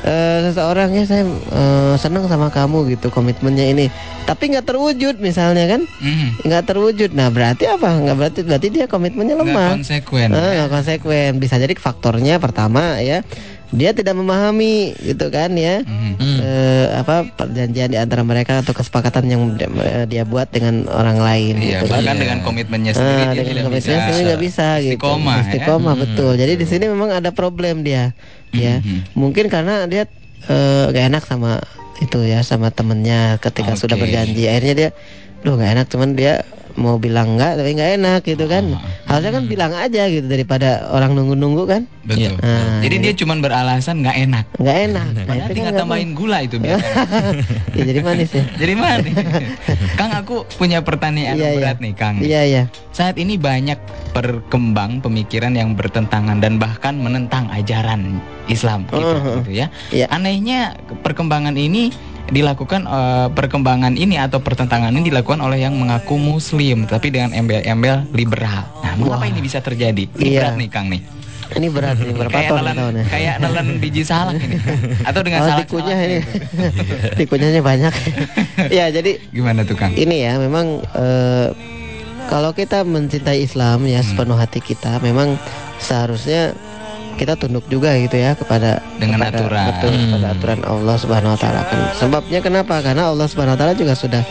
eh, 0.02 0.38
seseorang 0.44 0.92
ya 0.92 1.04
saya 1.04 1.24
eh, 1.28 1.94
senang 1.96 2.26
sama 2.26 2.52
kamu 2.52 2.92
gitu 2.92 3.08
komitmennya 3.08 3.66
ini, 3.66 3.86
tapi 4.24 4.52
nggak 4.52 4.66
terwujud 4.66 5.16
misalnya 5.18 5.64
kan? 5.66 5.82
Mm. 5.98 6.28
Nggak 6.44 6.62
terwujud. 6.68 7.10
Nah, 7.12 7.32
berarti 7.32 7.64
apa? 7.64 7.96
Nggak 7.96 8.16
berarti 8.16 8.40
berarti 8.44 8.68
dia 8.68 8.86
komitmennya 8.86 9.34
Nggak 9.34 9.48
lemah. 9.48 9.70
konsekuen. 9.80 10.28
Ah, 10.30 10.50
nggak 10.52 10.70
konsekuen. 10.70 11.32
Bisa 11.38 11.56
jadi 11.56 11.72
faktornya 11.74 12.36
pertama 12.36 13.00
ya, 13.00 13.24
dia 13.74 13.90
tidak 13.90 14.14
memahami 14.14 14.94
gitu 14.98 15.26
kan 15.28 15.50
ya. 15.54 15.82
Mhm. 15.82 16.14
Eh, 16.38 16.86
apa 16.94 17.26
perjanjian 17.34 17.90
di 17.90 17.98
antara 17.98 18.22
mereka 18.22 18.62
atau 18.62 18.70
kesepakatan 18.70 19.26
yang 19.26 19.42
dia, 19.58 19.68
dia 20.06 20.22
buat 20.22 20.46
dengan 20.48 20.86
orang 20.86 21.18
lain 21.18 21.54
Iya, 21.58 21.82
gitu 21.82 21.90
kan. 21.90 21.98
bahkan 21.98 22.16
dengan 22.22 22.38
komitmennya 22.46 22.92
sendiri 22.94 23.10
Ah, 23.10 23.30
dia 23.34 23.42
dengan 23.42 23.46
tidak 23.50 23.64
komitmennya 23.66 23.82
bisa. 23.82 24.06
sendiri 24.06 24.22
nggak 24.22 24.42
bisa 24.42 24.66
gitu. 24.78 24.92
Istiqomah, 24.94 25.34
ya. 25.34 25.42
Istiqomah, 25.42 25.94
betul. 25.98 26.32
Jadi 26.38 26.52
di 26.54 26.66
sini 26.66 26.84
memang 26.86 27.10
ada 27.10 27.30
problem 27.32 27.74
dia, 27.82 28.14
ya. 28.54 28.78
Mhm. 28.78 29.18
Mungkin 29.18 29.44
karena 29.50 29.86
dia 29.86 30.06
eh, 30.46 30.84
gak 30.94 31.04
enak 31.10 31.22
sama 31.26 31.58
itu 31.98 32.22
ya, 32.22 32.38
sama 32.46 32.70
temennya 32.70 33.34
ketika 33.42 33.74
Oke. 33.74 33.82
sudah 33.82 33.98
berjanji. 33.98 34.46
Akhirnya 34.46 34.74
dia, 34.78 34.90
duh 35.42 35.58
gak 35.58 35.74
enak, 35.74 35.86
cuman 35.90 36.14
dia 36.14 36.46
mau 36.76 36.96
bilang 36.96 37.34
enggak 37.34 37.56
tapi 37.56 37.70
nggak 37.72 37.90
enak 37.96 38.20
gitu 38.22 38.44
kan. 38.46 38.64
Ah. 38.72 38.80
Harusnya 39.08 39.32
kan 39.32 39.44
bilang 39.46 39.72
aja 39.72 40.02
gitu 40.06 40.24
daripada 40.24 40.88
orang 40.88 41.12
nunggu-nunggu 41.12 41.64
kan. 41.64 41.82
Betul. 42.04 42.36
Ah, 42.38 42.78
Jadi 42.80 42.96
dia 43.00 43.12
cuma 43.12 43.34
beralasan 43.34 44.00
nggak 44.00 44.16
enak. 44.22 44.44
nggak 44.56 44.78
enak. 44.86 45.06
Nah, 45.10 45.24
Padahal 45.26 45.48
tinggal 45.50 45.72
nggak 45.72 45.80
tambahin 45.80 46.10
gula 46.12 46.38
itu 46.40 46.56
biasanya. 46.56 46.94
ya, 47.76 47.82
jadi 47.82 48.00
manis 48.00 48.30
ya. 48.30 48.44
Jadi 48.54 48.72
mana? 48.76 49.08
Kang 49.96 50.12
aku 50.12 50.36
punya 50.54 50.78
pertanyaan 50.80 51.34
Iya, 51.34 51.48
iya. 51.48 51.56
berat 51.58 51.78
nih 51.80 51.92
Kang. 51.92 52.16
Iya 52.20 52.40
iya. 52.44 52.62
Saat 52.92 53.16
ini 53.16 53.34
banyak 53.36 53.76
berkembang 54.12 55.00
pemikiran 55.00 55.52
yang 55.52 55.74
bertentangan 55.74 56.38
dan 56.38 56.56
bahkan 56.56 56.96
menentang 56.96 57.48
ajaran 57.50 58.20
Islam 58.46 58.86
gitu, 58.86 59.02
Uh-huh. 59.02 59.36
gitu 59.42 59.52
ya. 59.54 59.66
Iya. 59.90 60.06
Anehnya 60.08 60.76
perkembangan 61.02 61.56
ini 61.56 61.90
dilakukan 62.26 62.82
eh, 62.82 63.28
perkembangan 63.30 63.94
ini 63.94 64.16
atau 64.16 64.38
pertentangan 64.38 64.90
ini 64.90 65.06
dilakukan 65.06 65.38
oleh 65.38 65.62
yang 65.62 65.74
mengaku 65.74 66.16
muslim 66.16 66.82
tapi 66.84 67.10
dengan 67.10 67.30
embel-embel 67.30 68.06
liberal. 68.10 68.66
Nah, 68.80 68.92
mengapa 68.96 69.22
Wah. 69.22 69.30
ini 69.30 69.40
bisa 69.40 69.58
terjadi? 69.58 70.10
Ini 70.10 70.26
Iya. 70.26 70.40
berat 70.42 70.54
nih 70.56 70.68
Kang 70.68 70.86
nih. 70.88 71.02
Ini 71.46 71.66
berat 71.70 71.94
nih 71.96 72.10
berapa 72.10 72.34
kayak 72.34 72.50
nelan, 72.52 72.74
tahunnya? 72.74 73.04
kayak 73.06 73.34
nelan 73.38 73.66
biji 73.78 74.02
salak 74.02 74.34
ini. 74.36 74.58
Atau 75.00 75.20
dengan 75.22 75.40
Oh, 75.40 75.48
salak 75.48 75.62
tikunya 75.64 75.94
ini. 75.96 76.18
Tikunyanya 77.22 77.62
banyak. 77.62 77.92
ya, 78.82 78.90
jadi 78.90 79.22
Gimana 79.30 79.62
tuh 79.62 79.78
Kang? 79.78 79.94
ini 79.94 80.26
ya 80.26 80.42
memang 80.42 80.82
eh, 80.82 81.48
kalau 82.26 82.50
kita 82.50 82.82
mencintai 82.82 83.38
Islam 83.38 83.86
ya 83.86 84.02
Hmm. 84.02 84.08
sepenuh 84.08 84.34
hati 84.34 84.58
kita 84.58 84.98
memang 84.98 85.38
seharusnya 85.78 86.58
kita 87.16 87.34
tunduk 87.34 87.64
juga 87.66 87.96
gitu 87.96 88.14
ya 88.14 88.36
kepada 88.36 88.84
Dengan 88.96 89.18
kepada- 89.18 89.38
aturan. 89.40 89.66
betul 89.72 89.90
Hmm. 89.90 90.02
kepada 90.06 90.26
aturan 90.30 90.60
Allah 90.62 90.96
Subhanahu 90.96 91.32
wa 91.34 91.40
taala 91.40 91.60
kan 91.64 91.80
sebabnya 91.96 92.38
kenapa 92.38 92.74
karena 92.80 93.08
Allah 93.08 93.26
Subhanahu 93.26 93.56
wa 93.56 93.60
taala 93.60 93.72
juga 93.72 93.96
sudah 93.96 94.22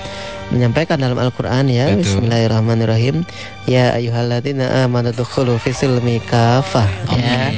menyampaikan 0.46 0.96
dalam 0.96 1.18
Al-Qur'an 1.18 1.66
ya 1.66 1.90
Betul. 1.90 2.06
Bismillahirrahmanirrahim 2.06 3.26
ya 3.66 3.92
ayyuhalladzina 3.92 4.86
amanu 4.86 5.10
dukhulu 5.10 5.58
fisilmi 5.58 6.22
kafah 6.24 6.86
ya 7.12 7.50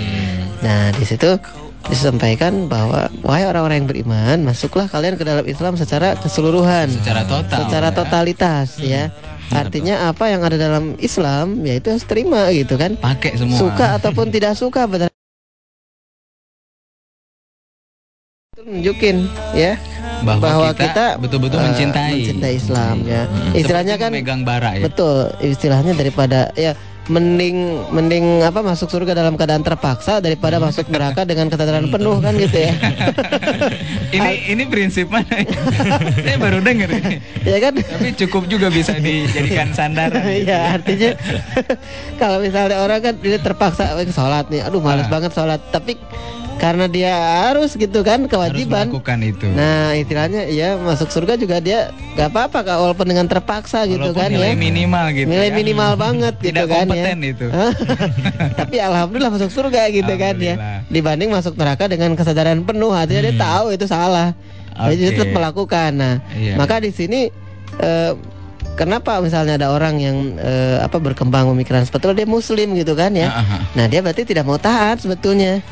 nah 0.58 0.90
di 0.90 1.04
situ 1.04 1.36
disampaikan 1.86 2.68
bahwa 2.68 3.08
wahai 3.22 3.44
orang-orang 3.46 3.80
yang 3.80 3.88
beriman 3.88 4.38
masuklah 4.42 4.88
kalian 4.88 5.16
ke 5.16 5.24
dalam 5.24 5.44
Islam 5.44 5.76
secara 5.76 6.16
keseluruhan 6.16 6.92
Secara 6.92 7.24
total. 7.24 7.58
secara 7.64 7.88
ya. 7.88 7.96
totalitas 7.96 8.68
ya. 8.78 9.04
Artinya 9.48 10.12
apa 10.12 10.28
yang 10.28 10.44
ada 10.44 10.60
dalam 10.60 11.00
Islam 11.00 11.64
ya 11.64 11.80
itu 11.80 11.88
harus 11.88 12.04
terima 12.04 12.52
gitu 12.52 12.76
kan. 12.76 13.00
Pakai 13.00 13.40
semua. 13.40 13.56
Suka 13.56 13.96
ataupun 13.96 14.28
tidak 14.28 14.60
suka 14.60 14.84
benar. 14.84 15.08
Tunjukin 18.68 19.32
ya 19.56 19.80
bahwa, 20.28 20.44
bahwa 20.44 20.70
kita, 20.76 21.16
betul-betul 21.24 21.56
eh, 21.56 21.66
mencintai. 21.72 22.12
mencintai 22.20 22.54
Islam 22.60 22.96
ya. 23.08 23.24
Hmm. 23.24 23.56
Istilahnya 23.56 23.96
Seperti 23.96 24.12
kan 24.12 24.20
megang 24.20 24.42
bara 24.44 24.72
ya. 24.76 24.84
betul 24.92 25.32
istilahnya 25.40 25.96
daripada 25.96 26.52
ya 26.52 26.76
mending 27.08 27.58
mending 27.90 28.26
apa 28.42 28.60
masuk 28.60 28.88
surga 28.88 29.16
dalam 29.16 29.34
keadaan 29.34 29.64
terpaksa 29.64 30.20
daripada 30.20 30.60
masuk 30.60 30.88
neraka 30.88 31.24
dengan 31.24 31.48
kesadaran 31.48 31.88
penuh 31.88 32.20
kan 32.20 32.36
gitu 32.36 32.58
ya. 32.60 32.74
ini 34.18 34.32
ini 34.48 34.64
prinsip 34.66 35.08
mana? 35.08 35.44
Saya 36.26 36.38
baru 36.38 36.60
dengar 36.60 36.92
ya 37.42 37.58
kan? 37.60 37.74
Tapi 37.76 38.08
cukup 38.18 38.48
juga 38.48 38.68
bisa 38.68 38.96
dijadikan 38.96 39.72
sandaran. 39.72 40.20
Iya 40.38 40.76
artinya 40.76 41.12
kalau 42.16 42.38
misalnya 42.38 42.78
orang 42.78 43.00
kan 43.02 43.14
dia 43.18 43.40
terpaksa 43.40 43.96
"Eh, 43.96 44.08
sholat 44.08 44.48
nih, 44.48 44.62
aduh 44.62 44.80
males 44.80 45.08
Ah. 45.08 45.10
banget 45.10 45.32
sholat, 45.32 45.64
tapi 45.72 45.96
karena 46.58 46.90
dia 46.90 47.14
harus 47.46 47.74
gitu 47.74 48.02
kan 48.02 48.26
kewajiban. 48.26 48.90
Harus 48.90 48.98
melakukan 48.98 49.20
itu. 49.22 49.46
Nah 49.48 49.94
istilahnya 49.94 50.50
ya 50.50 50.74
masuk 50.76 51.08
surga 51.08 51.38
juga 51.38 51.62
dia 51.62 51.94
gak 52.18 52.34
apa-apa 52.34 52.66
kak 52.66 52.78
walaupun 52.82 53.06
dengan 53.06 53.30
terpaksa 53.30 53.86
gitu 53.86 54.10
kan 54.12 54.34
nilai 54.34 54.52
ya. 54.52 54.58
minimal 54.58 55.06
gitu. 55.14 55.30
Nilai 55.30 55.50
ya. 55.50 55.56
minimal 55.56 55.92
banget 55.96 56.34
gitu 56.42 56.50
Tidak 56.58 56.66
kan 56.66 56.86
kompeten 56.98 57.20
ya. 57.20 57.30
itu. 57.30 57.46
Tapi 58.60 58.76
alhamdulillah 58.80 59.32
masuk 59.32 59.50
surga 59.50 59.90
gitu 59.90 60.14
kan 60.16 60.36
ya. 60.38 60.56
Dibanding 60.88 61.30
masuk 61.30 61.54
neraka 61.56 61.86
dengan 61.86 62.14
kesadaran 62.14 62.64
penuh 62.64 62.92
artinya 62.92 63.22
dia 63.24 63.36
tahu 63.36 63.74
itu 63.74 63.86
salah. 63.86 64.34
Jadi 64.78 64.96
dia 64.96 65.10
Oke. 65.10 65.16
tetap 65.18 65.30
melakukan. 65.34 65.92
Nah, 65.94 66.16
Iya. 66.34 66.54
maka 66.54 66.78
di 66.78 66.94
sini 66.94 67.34
eh, 67.78 68.12
kenapa 68.74 69.18
misalnya 69.20 69.58
ada 69.58 69.74
orang 69.74 69.98
yang 69.98 70.18
eh, 70.38 70.78
apa 70.80 70.98
berkembang 70.98 71.50
pemikiran 71.50 71.82
itu 71.82 71.98
dia 72.14 72.28
muslim 72.30 72.78
gitu 72.78 72.94
kan 72.94 73.10
ya. 73.12 73.34
Aha. 73.34 73.58
Nah, 73.74 73.86
dia 73.90 74.06
berarti 74.06 74.22
tidak 74.22 74.46
mau 74.46 74.62
taat 74.62 75.02
sebetulnya 75.02 75.66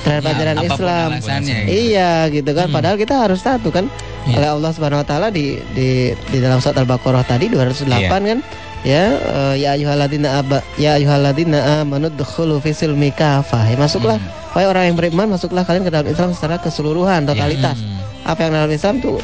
terhadap 0.00 0.24
Ya, 0.24 0.32
ajaran 0.32 0.56
Islam. 0.64 1.08
gitu. 1.16 1.28
Iya, 1.68 2.10
gitu 2.32 2.50
kan. 2.52 2.68
Padahal 2.68 2.96
kita 2.96 3.14
harus 3.16 3.40
tuh 3.40 3.72
kan. 3.72 3.88
Iya. 4.28 4.36
Oleh 4.36 4.48
Allah 4.52 4.70
Subhanahu 4.76 5.00
wa 5.00 5.08
taala 5.08 5.32
di 5.32 5.56
di 5.72 6.12
di 6.28 6.38
dalam 6.40 6.60
surat 6.60 6.76
Al-Baqarah 6.76 7.24
tadi 7.24 7.48
208 7.48 7.88
Iya. 7.96 8.08
kan. 8.12 8.38
Ya, 8.80 9.12
eh, 9.12 9.54
ya 9.60 9.76
ayyuhalladzina 9.76 10.40
aba 10.40 10.64
ya 10.80 10.96
ayyuhalladzina 10.96 11.84
amanu 11.84 12.08
dkhulu 12.08 12.64
fi 12.64 12.72
silmi 12.72 13.12
kafah. 13.12 13.68
Ya, 13.68 13.76
masuklah 13.76 14.16
Hmm. 14.16 14.56
wahai 14.56 14.66
orang 14.66 14.84
yang 14.88 14.96
beriman, 14.96 15.26
masuklah 15.36 15.68
kalian 15.68 15.84
ke 15.84 15.92
dalam 15.92 16.08
Islam 16.08 16.32
secara 16.32 16.56
keseluruhan, 16.56 17.28
totalitas. 17.28 17.76
Apa 18.24 18.48
yang 18.48 18.52
dalam 18.56 18.72
Islam 18.72 18.94
tuh 19.00 19.16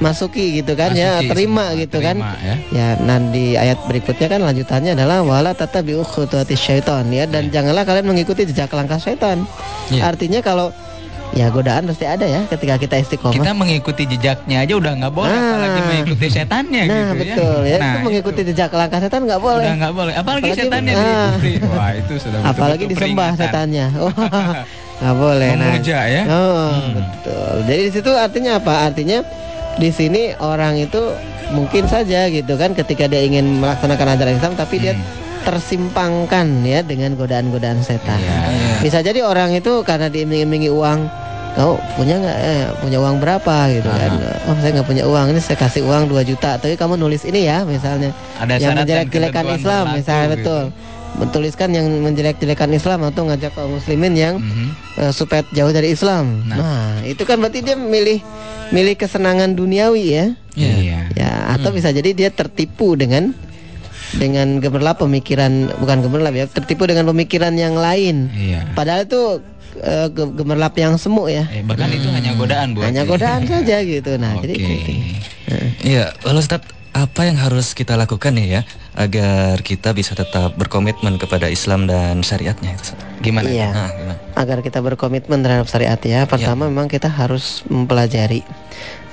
masuki 0.00 0.58
gitu 0.58 0.74
kan 0.74 0.90
ya, 0.92 1.20
Masuki 1.22 1.30
terima 1.30 1.64
semua, 1.70 1.80
gitu 1.80 1.98
kan. 2.02 2.16
terima, 2.18 2.32
ya. 2.42 2.54
Ya, 2.72 2.88
dan 2.98 3.20
di 3.30 3.54
ayat 3.54 3.78
berikutnya 3.86 4.26
kan 4.26 4.40
lanjutannya 4.42 4.92
adalah 4.96 5.22
wala 5.22 5.52
tatabi'u 5.54 6.02
khutuwatis 6.02 6.58
syaitan 6.58 7.06
ya 7.08 7.24
dan 7.30 7.48
janganlah 7.52 7.86
kalian 7.86 8.08
mengikuti 8.08 8.42
jejak 8.44 8.72
langkah 8.72 8.98
syaitan. 8.98 9.44
Iya. 9.92 10.10
Artinya 10.12 10.40
kalau 10.42 10.72
ya 11.34 11.46
godaan 11.48 11.82
pasti 11.84 12.04
ada 12.04 12.22
ya 12.22 12.46
ketika 12.46 12.74
kita 12.76 12.94
istiqomah. 12.96 13.34
Kita 13.34 13.50
mengikuti 13.52 14.06
jejaknya 14.06 14.62
aja 14.62 14.74
udah 14.74 14.92
nggak 14.96 15.12
boleh, 15.12 15.34
Ah. 15.34 15.50
apalagi 15.50 15.80
mengikuti 15.84 16.26
setannya 16.28 16.82
nah, 16.84 16.94
gitu 16.94 17.14
betul 17.20 17.58
ya. 17.60 17.76
Nah, 17.76 17.90
itu 17.90 17.98
mengikuti 18.02 18.40
jejak 18.44 18.70
langkah 18.70 18.98
setan 18.98 19.20
nggak 19.24 19.40
boleh. 19.40 19.66
Udah 19.66 19.76
nggak 19.76 19.94
boleh, 19.94 20.12
apalagi, 20.14 20.42
Apalagi- 20.46 20.62
setannya 20.62 20.94
ah. 20.94 21.02
diikuti. 21.36 21.52
Wah 21.68 21.90
itu 21.92 22.14
sudah 22.16 22.38
betul-betul 22.38 22.50
Apalagi 22.54 22.84
disembah 22.86 23.28
peringatan. 23.28 23.40
setannya. 23.42 23.86
Wah, 24.04 24.62
nggak 24.96 25.16
boleh. 25.16 25.50
Nah, 25.52 25.66
Memuja 25.68 25.98
ya. 26.06 26.22
Oh, 26.24 26.70
betul. 26.94 27.54
Jadi 27.66 27.80
di 27.82 27.90
situ 27.90 28.10
artinya 28.10 28.52
apa? 28.56 28.74
Artinya 28.86 29.18
di 29.74 29.90
sini 29.90 30.22
orang 30.38 30.78
itu 30.78 31.02
mungkin 31.50 31.84
saja 31.84 32.30
gitu 32.30 32.54
kan 32.54 32.72
ketika 32.72 33.04
dia 33.04 33.20
ingin 33.20 33.58
melaksanakan 33.58 34.06
ajaran 34.14 34.38
Islam 34.38 34.54
tapi 34.54 34.78
dia 34.78 34.94
tersimpangkan 35.44 36.46
ya 36.62 36.80
dengan 36.80 37.14
godaan-godaan 37.14 37.78
setan. 37.80 38.16
Iya. 38.16 38.80
Bisa 38.80 38.98
jadi 39.00 39.20
orang 39.20 39.52
itu 39.52 39.80
karena 39.82 40.08
diiming-imingi 40.08 40.66
uang, 40.68 41.04
kau 41.54 41.78
punya 41.94 42.18
nggak 42.18 42.38
eh, 42.40 42.66
punya 42.78 42.98
uang 42.98 43.16
berapa 43.18 43.56
gitu 43.70 43.86
kan? 43.86 44.10
Oh 44.44 44.54
saya 44.58 44.70
nggak 44.74 44.88
punya 44.88 45.04
uang, 45.06 45.26
ini 45.30 45.40
saya 45.40 45.54
kasih 45.54 45.86
uang 45.86 46.10
2 46.10 46.26
juta, 46.26 46.58
tapi 46.58 46.74
kamu 46.74 46.98
nulis 46.98 47.22
ini 47.22 47.46
ya 47.46 47.62
misalnya 47.62 48.10
Ada 48.36 48.58
yang 48.58 48.74
dan 48.74 48.82
menjelek-jelekan 48.82 49.44
Islam, 49.54 49.84
berlaku 49.86 49.96
misalnya 49.96 50.26
gitu. 50.26 50.34
betul. 50.36 50.62
Mentuliskan 51.14 51.70
yang 51.70 51.86
menjelek-jelekan 52.02 52.70
Islam 52.74 53.06
atau 53.06 53.22
ngajak 53.24 53.54
kaum 53.54 53.78
muslimin 53.78 54.14
yang 54.14 54.34
Mhm. 54.36 54.66
eh, 54.98 55.12
supaya 55.14 55.46
jauh 55.48 55.70
dari 55.70 55.94
Islam. 55.94 56.42
Nah. 56.44 56.58
Nah. 56.58 56.94
itu 57.06 57.22
kan 57.22 57.38
berarti 57.38 57.62
dia 57.62 57.78
milih 57.78 58.18
milih 58.68 58.98
kesenangan 58.98 59.54
duniawi 59.54 60.04
ya. 60.10 60.26
Iya. 60.54 60.98
Ya, 61.14 61.30
atau 61.54 61.70
bisa 61.70 61.90
jadi 61.90 62.10
dia 62.10 62.30
tertipu 62.30 62.98
dengan 62.98 63.30
dengan 64.18 64.62
gemerlap 64.62 65.02
pemikiran 65.02 65.72
bukan 65.82 65.98
gemerlap 66.04 66.34
ya, 66.34 66.46
tertipu 66.46 66.86
dengan 66.86 67.08
pemikiran 67.10 67.54
yang 67.58 67.74
lain. 67.74 68.30
Iya. 68.32 68.72
Padahal 68.72 69.06
itu 69.06 69.42
ge- 70.10 70.34
gemerlap 70.38 70.74
yang 70.78 70.94
semu 70.94 71.26
ya. 71.26 71.44
Eh, 71.50 71.66
bahkan 71.66 71.90
itu 71.90 72.06
hanya 72.10 72.32
godaan 72.38 72.78
buat 72.78 72.86
Hanya 72.86 73.02
godaan 73.04 73.42
saja 73.46 73.82
gitu. 73.82 74.14
Nah, 74.16 74.38
Oke. 74.38 74.46
jadi 74.46 74.54
penting. 74.58 74.98
Iya, 75.84 76.04
lalu 76.24 76.40
Ustaz, 76.40 76.62
apa 76.94 77.26
yang 77.26 77.36
harus 77.36 77.74
kita 77.74 77.98
lakukan 77.98 78.38
nih 78.38 78.60
ya 78.60 78.62
agar 78.94 79.58
kita 79.66 79.90
bisa 79.90 80.14
tetap 80.14 80.54
berkomitmen 80.54 81.18
kepada 81.18 81.50
Islam 81.50 81.90
dan 81.90 82.22
syariatnya 82.22 82.78
itu? 82.78 82.94
Gimana? 83.20 83.46
Iya. 83.50 83.68
Nah, 83.74 83.90
gimana? 83.90 84.14
agar 84.34 84.58
kita 84.66 84.78
berkomitmen 84.82 85.42
terhadap 85.42 85.66
syariat 85.70 85.98
ya. 86.02 86.26
Pertama 86.26 86.66
memang 86.66 86.90
kita 86.90 87.10
harus 87.10 87.62
mempelajari. 87.70 88.42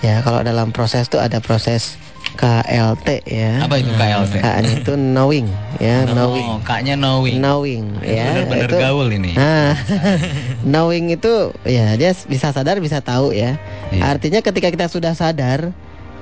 Ya, 0.01 0.25
kalau 0.25 0.41
dalam 0.41 0.73
proses 0.73 1.05
itu 1.05 1.21
ada 1.21 1.37
proses 1.41 1.97
KLT 2.33 3.07
ya. 3.27 3.63
Apa 3.63 3.75
itu 3.77 3.91
KLT? 3.91 4.33
K-nya 4.39 4.71
itu 4.79 4.93
knowing 4.95 5.47
ya, 5.77 6.07
knowing. 6.07 6.47
Oh, 6.47 6.59
kaknya 6.63 6.95
knowing. 6.95 7.37
Knowing 7.37 7.83
ya. 8.01 8.43
Bener-bener 8.43 8.69
itu- 8.69 8.79
gaul 8.79 9.07
ini. 9.09 9.31
Ah, 9.35 9.75
knowing 10.67 11.11
itu 11.11 11.33
ya 11.63 11.95
dia 11.95 12.11
bisa 12.25 12.49
sadar 12.49 12.79
bisa 12.79 12.99
tahu 12.99 13.31
ya. 13.31 13.57
Iya. 13.91 14.01
Artinya 14.07 14.39
ketika 14.39 14.67
kita 14.69 14.85
sudah 14.87 15.13
sadar 15.13 15.71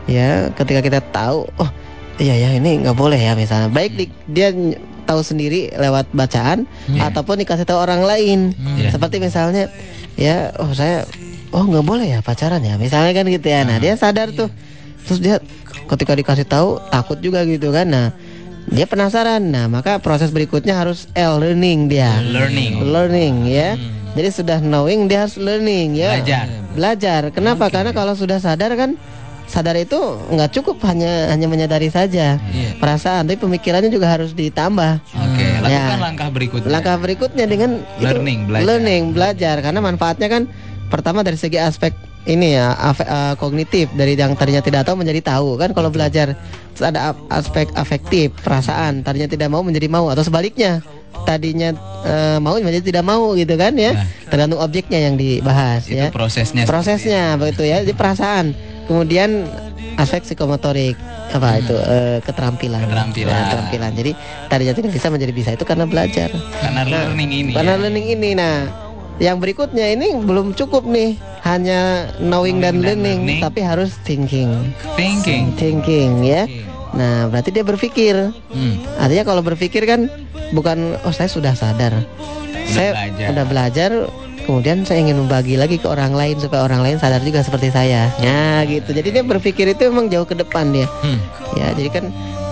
ya, 0.05 0.49
ketika 0.53 0.81
kita 0.81 0.99
tahu 1.03 1.45
oh 1.55 1.69
iya 2.17 2.35
ya 2.35 2.49
ini 2.53 2.83
nggak 2.83 2.97
boleh 2.97 3.19
ya 3.19 3.33
misalnya. 3.33 3.69
Baik 3.69 3.91
di- 3.95 4.13
dia 4.27 4.51
tahu 5.05 5.21
sendiri 5.21 5.73
lewat 5.73 6.09
bacaan 6.11 6.69
Iya. 6.85 7.09
ataupun 7.09 7.41
dikasih 7.41 7.65
tahu 7.65 7.79
orang 7.79 8.01
lain. 8.01 8.39
Iya. 8.77 8.93
Seperti 8.93 9.17
misalnya 9.17 9.69
ya 10.13 10.51
oh 10.57 10.73
saya 10.73 11.05
oh 11.49 11.65
nggak 11.65 11.81
boleh 11.81 12.05
ya 12.05 12.19
pacaran 12.19 12.61
ya 12.61 12.75
misalnya 12.75 13.13
kan 13.13 13.25
gitu 13.25 13.47
ya. 13.47 13.63
Nah, 13.63 13.77
dia 13.77 13.95
sadar 13.95 14.29
tuh. 14.29 14.49
Terus 15.07 15.19
dia 15.19 15.35
ketika 15.87 16.13
dikasih 16.13 16.45
tahu 16.45 16.81
takut 16.89 17.17
juga 17.19 17.45
gitu 17.45 17.71
kan. 17.71 17.87
Nah, 17.87 18.07
dia 18.69 18.85
penasaran. 18.85 19.41
Nah, 19.41 19.65
maka 19.65 19.97
proses 19.97 20.29
berikutnya 20.29 20.77
harus 20.77 21.09
L 21.13 21.41
learning 21.41 21.89
dia. 21.89 22.21
Learning. 22.21 22.83
Learning 22.83 23.35
ya. 23.47 23.73
Jadi 24.17 24.29
sudah 24.33 24.57
knowing 24.59 25.05
dia 25.05 25.25
harus 25.25 25.37
learning 25.37 25.97
ya. 25.97 26.17
Belajar. 26.17 26.45
Belajar. 26.73 27.21
Kenapa? 27.33 27.69
Karena 27.69 27.91
kalau 27.93 28.13
sudah 28.17 28.41
sadar 28.41 28.73
kan 28.73 28.97
sadar 29.49 29.73
itu 29.81 29.97
nggak 30.29 30.53
cukup 30.53 30.77
hanya 30.85 31.33
hanya 31.33 31.49
menyadari 31.49 31.89
saja 31.89 32.37
Iya. 32.37 32.77
perasaan, 32.77 33.25
tapi 33.25 33.41
pemikirannya 33.41 33.89
juga 33.89 34.05
harus 34.13 34.37
ditambah. 34.37 35.01
Oke, 35.09 35.45
lakukan 35.65 35.97
Ya. 35.97 35.97
langkah 35.97 36.29
berikutnya. 36.29 36.69
Langkah 36.69 36.95
berikutnya 37.01 37.45
dengan 37.49 37.81
itu, 37.97 38.05
Learning, 38.05 38.39
belajar. 38.45 38.65
learning, 38.69 39.03
belajar 39.09 39.55
karena 39.65 39.79
manfaatnya 39.81 40.27
kan 40.29 40.43
pertama 40.93 41.25
dari 41.25 41.37
segi 41.41 41.57
aspek 41.57 41.97
ini 42.29 42.53
ya 42.53 42.77
eh, 42.77 43.33
kognitif 43.35 43.89
dari 43.91 44.13
yang 44.13 44.33
tadinya 44.33 44.61
tidak 44.61 44.85
tahu 44.85 44.95
menjadi 44.95 45.21
tahu 45.27 45.57
kan 45.57 45.73
kalau 45.73 45.89
belajar 45.89 46.37
terus 46.71 46.85
ada 46.85 47.11
aspek 47.27 47.65
afektif 47.73 48.29
perasaan 48.37 49.01
tadinya 49.01 49.25
tidak 49.25 49.49
mau 49.49 49.59
menjadi 49.59 49.89
mau 49.89 50.07
atau 50.07 50.21
sebaliknya 50.21 50.79
tadinya 51.19 51.73
eh, 52.05 52.37
mau 52.37 52.55
menjadi 52.55 52.85
tidak 52.85 53.03
mau 53.03 53.33
gitu 53.33 53.53
kan 53.53 53.73
ya 53.73 53.91
Nah. 53.91 54.05
tergantung 54.29 54.61
objeknya 54.61 54.99
yang 55.01 55.17
dibahas 55.17 55.83
Itu 55.83 55.97
ya 55.97 56.07
prosesnya. 56.09 56.63
prosesnya 56.63 57.33
begitu 57.35 57.65
ya 57.65 57.81
jadi 57.81 57.91
perasaan 57.91 58.53
kemudian 58.85 59.49
aspek 59.95 60.23
psikomotorik 60.23 60.95
apa 61.29 61.59
itu 61.59 61.75
eh, 61.75 62.17
keterampilan 62.23 62.81
Keterampilan. 62.81 63.29
Nah, 63.29 63.41
keterampilan 63.43 63.91
jadi 63.93 64.11
tadinya 64.47 64.73
tidak 64.73 64.91
bisa 64.93 65.07
menjadi 65.09 65.33
bisa 65.33 65.49
itu 65.51 65.61
karena 65.61 65.85
belajar 65.85 66.29
Karena 66.55 66.81
learning 66.85 67.29
ini. 67.31 67.51
karena 67.51 67.73
ya. 67.73 67.79
learning 67.79 68.07
ini 68.07 68.29
nah 68.33 68.55
yang 69.19 69.37
berikutnya 69.37 69.85
ini 69.89 70.15
belum 70.17 70.51
cukup 70.53 70.83
nih 70.83 71.15
hanya 71.43 72.07
knowing 72.17 72.57
dan 72.57 72.79
Knowing 72.79 72.81
dan 72.81 72.97
learning, 72.97 73.19
learning. 73.21 73.41
tapi 73.41 73.59
harus 73.61 73.91
thinking 74.01 74.49
Thinking. 74.95 75.51
thinking 75.53 76.23
ya 76.23 76.47
nah 76.89 77.27
berarti 77.27 77.51
dia 77.51 77.61
berpikir 77.61 78.15
Hmm. 78.49 78.75
artinya 78.97 79.23
kalau 79.23 79.41
berpikir 79.41 79.83
kan 79.83 80.09
bukan 80.51 80.97
oh 80.99 81.11
saya 81.11 81.27
sudah 81.27 81.53
sadar 81.53 81.93
saya 82.65 82.95
belajar. 82.95 83.27
udah 83.29 83.45
belajar 83.45 83.91
kemudian 84.41 84.81
saya 84.81 85.03
ingin 85.03 85.19
membagi 85.19 85.53
lagi 85.53 85.77
ke 85.77 85.85
orang 85.85 86.11
lain 86.11 86.39
supaya 86.39 86.63
orang 86.63 86.81
lain 86.81 86.97
sadar 86.97 87.21
juga 87.21 87.39
seperti 87.39 87.69
saya 87.69 88.09
ya 88.17 88.65
gitu 88.65 88.89
jadi 88.89 89.09
dia 89.11 89.23
berpikir 89.23 89.69
itu 89.69 89.85
memang 89.85 90.07
jauh 90.07 90.25
ke 90.25 90.33
depan 90.33 90.71
dia 90.71 90.89
Hmm. 91.03 91.19
ya 91.53 91.69
jadi 91.71 91.89
kan 91.91 92.05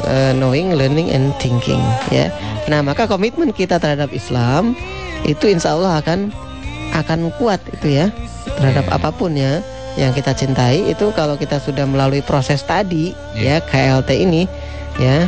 eh, 0.06 0.32
knowing 0.34 0.70
learning 0.72 1.10
and 1.10 1.34
thinking 1.38 1.82
ya 2.08 2.30
nah 2.68 2.84
maka 2.84 3.08
komitmen 3.08 3.50
kita 3.50 3.78
terhadap 3.78 4.12
Islam 4.12 4.78
itu 5.24 5.48
insya 5.48 5.74
Allah 5.74 5.98
akan 5.98 6.30
akan 7.02 7.30
kuat 7.38 7.62
itu 7.70 7.98
ya 7.98 8.10
terhadap 8.58 8.90
apa 8.90 9.10
pun 9.14 9.34
ya 9.38 9.62
yang 9.98 10.14
kita 10.14 10.34
cintai. 10.34 10.86
Itu 10.90 11.14
kalau 11.14 11.38
kita 11.38 11.58
sudah 11.62 11.86
melalui 11.86 12.22
proses 12.22 12.62
tadi 12.66 13.14
ya 13.38 13.62
KLT 13.62 14.10
ini 14.18 14.46
ya 14.98 15.26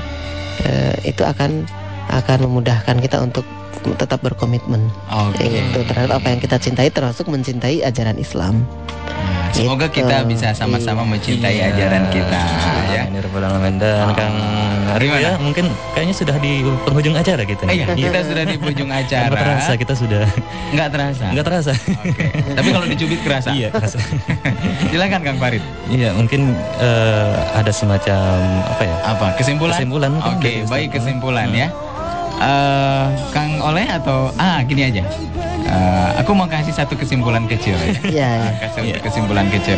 eh, 0.66 0.96
itu 1.06 1.22
akan 1.26 1.66
akan 2.10 2.38
memudahkan 2.50 2.98
kita 3.02 3.22
untuk 3.22 3.46
tetap 3.96 4.20
berkomitmen. 4.20 4.92
Oke. 5.08 5.46
itu 5.48 5.80
terhadap 5.88 6.20
apa 6.20 6.28
yang 6.36 6.42
kita 6.44 6.60
cintai 6.60 6.92
termasuk 6.92 7.32
mencintai 7.32 7.86
ajaran 7.86 8.20
Islam 8.20 8.68
Semoga 9.52 9.86
Gitu. 9.86 10.04
kita 10.04 10.24
bisa 10.24 10.48
sama-sama 10.52 11.02
mencintai 11.04 11.56
Iya. 11.56 11.74
ajaran 11.74 12.04
kita 12.10 12.40
ya. 12.90 13.02
Amin 13.04 13.16
ya 13.16 13.22
rabbal 13.22 13.44
alamin. 13.44 13.76
dan 13.76 14.08
Kang 14.14 14.36
Rio 14.96 15.16
ya 15.16 15.38
mungkin 15.38 15.66
kayaknya 15.94 16.16
sudah 16.16 16.36
di 16.38 16.52
penghujung 16.82 17.14
acara 17.14 17.44
kita 17.44 17.62
nih. 17.64 17.74
Iya, 17.76 18.10
kita 18.10 18.20
sudah 18.24 18.44
di 18.44 18.56
ujung 18.58 18.90
acara. 18.90 19.30
Nggak 19.30 19.40
terasa 19.40 19.72
kita 19.76 19.94
sudah 19.94 20.24
Nggak 20.72 20.90
terasa. 20.90 21.26
nggak 21.30 21.46
terasa. 21.46 21.72
Oke. 22.04 22.26
Tapi 22.56 22.70
kalau 22.70 22.86
dicubit 22.88 23.20
kerasa. 23.22 23.50
Iya, 23.52 23.68
terasa. 23.70 23.98
Silakan 24.92 25.22
Kang 25.22 25.38
Farid. 25.38 25.62
Iya, 25.88 26.10
mungkin 26.12 26.42
eh, 26.78 27.30
ada 27.52 27.70
semacam 27.70 28.38
apa 28.66 28.84
ya? 28.84 28.96
Apa? 29.08 29.26
Kesimpulan? 29.36 29.76
Kesimpulan 29.76 30.12
Oke, 30.20 30.52
Ustaz. 30.60 30.70
baik 30.70 30.90
kesimpulan 30.92 31.48
ya. 31.52 31.68
Eh, 32.40 33.06
Kang 33.36 33.60
Oleh 33.62 33.86
atau 33.88 34.32
ah 34.40 34.64
gini 34.64 34.88
aja. 34.88 35.04
Eh, 35.70 36.10
aku 36.18 36.32
mau 36.34 36.50
kasih 36.50 36.74
satu 36.74 36.98
kesimpulan 36.98 37.46
kecil 37.46 37.78
ya. 37.78 37.88
Iya, 38.16 38.30
iya. 38.42 38.52
Kasih 38.64 38.80
satu 38.96 39.00
kesimpulan 39.06 39.48
kecil. 39.54 39.78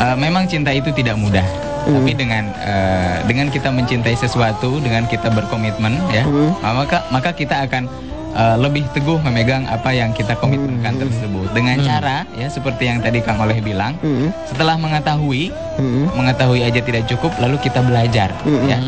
Eh, 0.00 0.16
memang 0.16 0.48
cinta 0.48 0.72
itu 0.72 0.88
tidak 0.96 1.18
mudah. 1.20 1.44
Tapi 1.80 2.12
dengan 2.12 2.44
eh, 2.60 3.24
dengan 3.24 3.48
kita 3.48 3.72
mencintai 3.72 4.12
sesuatu, 4.12 4.80
dengan 4.84 5.08
kita 5.08 5.32
berkomitmen 5.32 5.96
ya, 6.12 6.28
maka 6.60 7.08
maka 7.08 7.32
kita 7.32 7.64
akan 7.64 7.88
eh, 8.32 8.56
lebih 8.56 8.84
teguh 8.90 9.18
memegang 9.20 9.66
apa 9.66 9.90
yang 9.90 10.10
kita 10.10 10.34
komitmenkan 10.36 10.98
tersebut. 10.98 11.48
Dengan 11.50 11.82
cara 11.82 12.22
ya 12.32 12.46
seperti 12.46 12.86
yang 12.86 12.98
tadi 13.00 13.18
Kang 13.20 13.38
Oleh 13.38 13.58
bilang, 13.58 13.98
Mm-mm. 14.00 14.30
setelah 14.46 14.76
mengetahui 14.76 15.50
Mm-mm. 15.76 16.14
mengetahui 16.14 16.60
aja 16.60 16.78
tidak 16.78 17.06
cukup 17.06 17.34
lalu 17.38 17.58
kita 17.58 17.80
belajar 17.80 18.30
ya. 18.66 18.78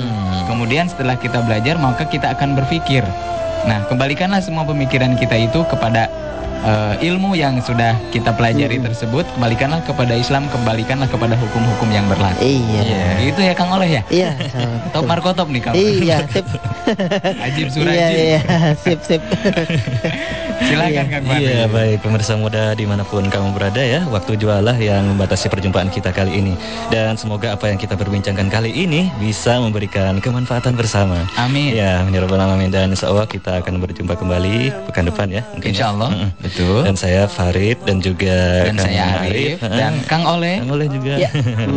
Kemudian 0.42 0.86
setelah 0.86 1.16
kita 1.16 1.40
belajar 1.42 1.78
maka 1.78 2.04
kita 2.04 2.34
akan 2.34 2.54
berpikir. 2.54 3.02
Nah, 3.62 3.86
kembalikanlah 3.86 4.42
semua 4.42 4.66
pemikiran 4.66 5.14
kita 5.14 5.38
itu 5.38 5.62
kepada 5.70 6.10
eh, 6.62 7.06
ilmu 7.06 7.34
yang 7.34 7.62
sudah 7.62 7.94
kita 8.10 8.34
pelajari 8.34 8.78
tersebut, 8.78 9.22
kembalikanlah 9.34 9.82
kepada 9.82 10.14
Islam, 10.14 10.50
kembalikanlah 10.50 11.06
kepada 11.06 11.38
hukum-hukum 11.38 11.88
yang 11.90 12.06
berlaku. 12.10 12.42
Iya. 12.42 13.22
Gitu 13.22 13.40
ya 13.40 13.54
Kang 13.54 13.70
Oleh 13.70 13.98
ya? 13.98 14.02
Iya. 14.10 14.34
Top 14.90 15.06
Marco 15.06 15.30
top 15.30 15.46
nih 15.46 15.62
Kang. 15.62 15.74
Iya, 15.74 16.26
sip. 16.28 16.46
Ajib 17.46 17.66
Iya, 17.66 17.74
Suraji. 17.74 18.14
iya, 18.18 18.40
sip, 18.76 18.98
sip. 19.06 19.22
Silakan 20.62 21.06
Kang 21.08 21.24
Fahri. 21.24 21.42
Iya 21.42 21.66
baik 21.66 21.98
pemirsa 22.00 22.34
muda 22.34 22.72
di 22.72 22.84
mana 22.84 23.02
pun 23.02 23.26
kamu 23.26 23.50
berada 23.52 23.80
ya 23.80 24.06
Waktu 24.06 24.36
jualah 24.36 24.76
yang 24.76 25.04
membatasi 25.08 25.48
perjumpaan 25.48 25.88
kita 25.88 26.10
kali 26.10 26.32
ini 26.34 26.54
Dan 26.88 27.16
semoga 27.16 27.52
apa 27.52 27.66
yang 27.66 27.76
kita 27.76 27.92
berbincangkan 27.92 28.46
kali 28.46 28.70
ini 28.70 29.10
Bisa 29.18 29.58
memberikan 29.58 30.18
kemanfaatan 30.18 30.72
bersama 30.72 31.26
Amin. 31.34 31.74
Ya 31.74 32.00
ya 32.00 32.18
Rabbal 32.20 32.38
Alamin 32.38 32.70
Dan 32.70 32.92
insya 32.92 33.10
Allah 33.10 33.26
kita 33.26 33.58
akan 33.58 33.80
berjumpa 33.80 34.14
kembali 34.14 34.86
pekan 34.86 35.04
depan 35.04 35.26
ya 35.28 35.42
mungkin 35.50 35.68
Insya 35.68 35.82
ya. 35.82 35.92
Allah, 35.92 36.08
Mm-mm. 36.10 36.28
betul. 36.38 36.78
Dan 36.84 36.94
saya 36.94 37.22
Farid 37.26 37.78
dan 37.82 37.98
juga 37.98 38.36
Dan 38.64 38.76
Kang 38.76 38.86
saya 38.86 39.04
Arif 39.20 39.56
Heeh. 39.58 39.76
dan 39.76 39.92
Kang 40.04 40.24
Oleh. 40.24 40.56
Kang 40.58 40.70
Oleh 40.70 40.86
juga 40.88 41.12
Iya. 41.18 41.30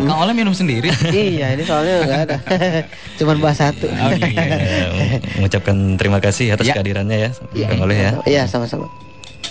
Kang 0.05 0.19
Oleh 0.19 0.33
minum 0.33 0.53
sendiri. 0.53 0.89
Iya, 1.15 1.55
ini 1.55 1.63
soalnya 1.63 1.95
nggak 2.03 2.21
ada. 2.23 2.37
Cuman 3.19 3.39
bahas 3.39 3.57
satu. 3.57 3.87
Oke. 3.87 4.29
Ya, 4.29 5.17
mengucapkan 5.35 5.75
terima 5.95 6.19
kasih 6.19 6.53
atas 6.53 6.65
Ya. 6.65 6.75
kehadirannya 6.75 7.17
ya 7.17 7.29
Iya. 7.53 7.67
Oleh 7.77 7.97
ya 7.97 8.12
Iya, 8.25 8.43
sama-sama. 8.49 8.88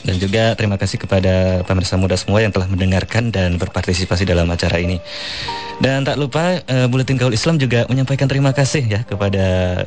Dan 0.04 0.20
juga 0.20 0.52
terima 0.52 0.76
kasih 0.76 1.00
kepada 1.00 1.64
pemirsa 1.64 1.96
muda 1.96 2.12
semua 2.20 2.44
yang 2.44 2.52
telah 2.52 2.68
mendengarkan 2.68 3.32
dan 3.32 3.56
berpartisipasi 3.56 4.28
dalam 4.28 4.44
acara 4.52 4.76
ini. 4.76 5.00
Dan 5.80 6.06
tak 6.06 6.20
lupa 6.20 6.60
eh, 6.60 6.86
Buletin 6.86 7.18
Gaul 7.18 7.34
Islam 7.34 7.58
juga 7.58 7.88
menyampaikan 7.88 8.28
terima 8.30 8.52
kasih 8.54 8.84
ya 8.84 9.00
kepada 9.02 9.42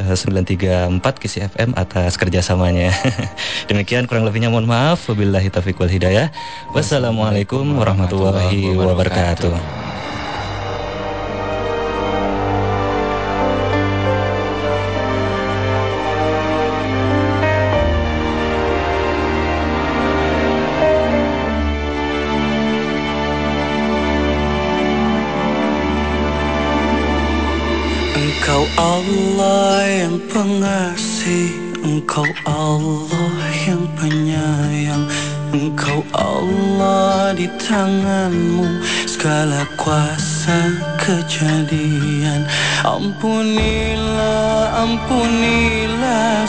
eh, 0.09 0.17
934 0.17 1.21
Kisi 1.21 1.45
FM 1.45 1.77
atas 1.77 2.17
kerjasamanya. 2.17 2.91
Demikian 3.69 4.09
kurang 4.09 4.25
lebihnya 4.25 4.49
mohon 4.49 4.65
maaf. 4.67 5.05
Wabillahi 5.05 5.53
taufiq 5.53 5.77
wal 5.79 5.91
hidayah. 5.91 6.33
Wassalamualaikum 6.73 7.77
warahmatullahi 7.77 8.73
wabarakatuh. 8.73 9.53
Allah 28.77 29.89
yang 29.89 30.21
pengasih 30.29 31.49
Engkau 31.81 32.29
Allah 32.45 33.49
yang 33.65 33.81
penyayang. 33.97 35.09
Engkau 35.49 36.05
Allah 36.13 37.33
di 37.33 37.49
tanganmu 37.57 38.85
Segala 39.09 39.65
kuasa 39.81 40.77
kejadian. 41.01 42.45
Ampunilah, 42.85 44.85
ampunilah 44.85 46.45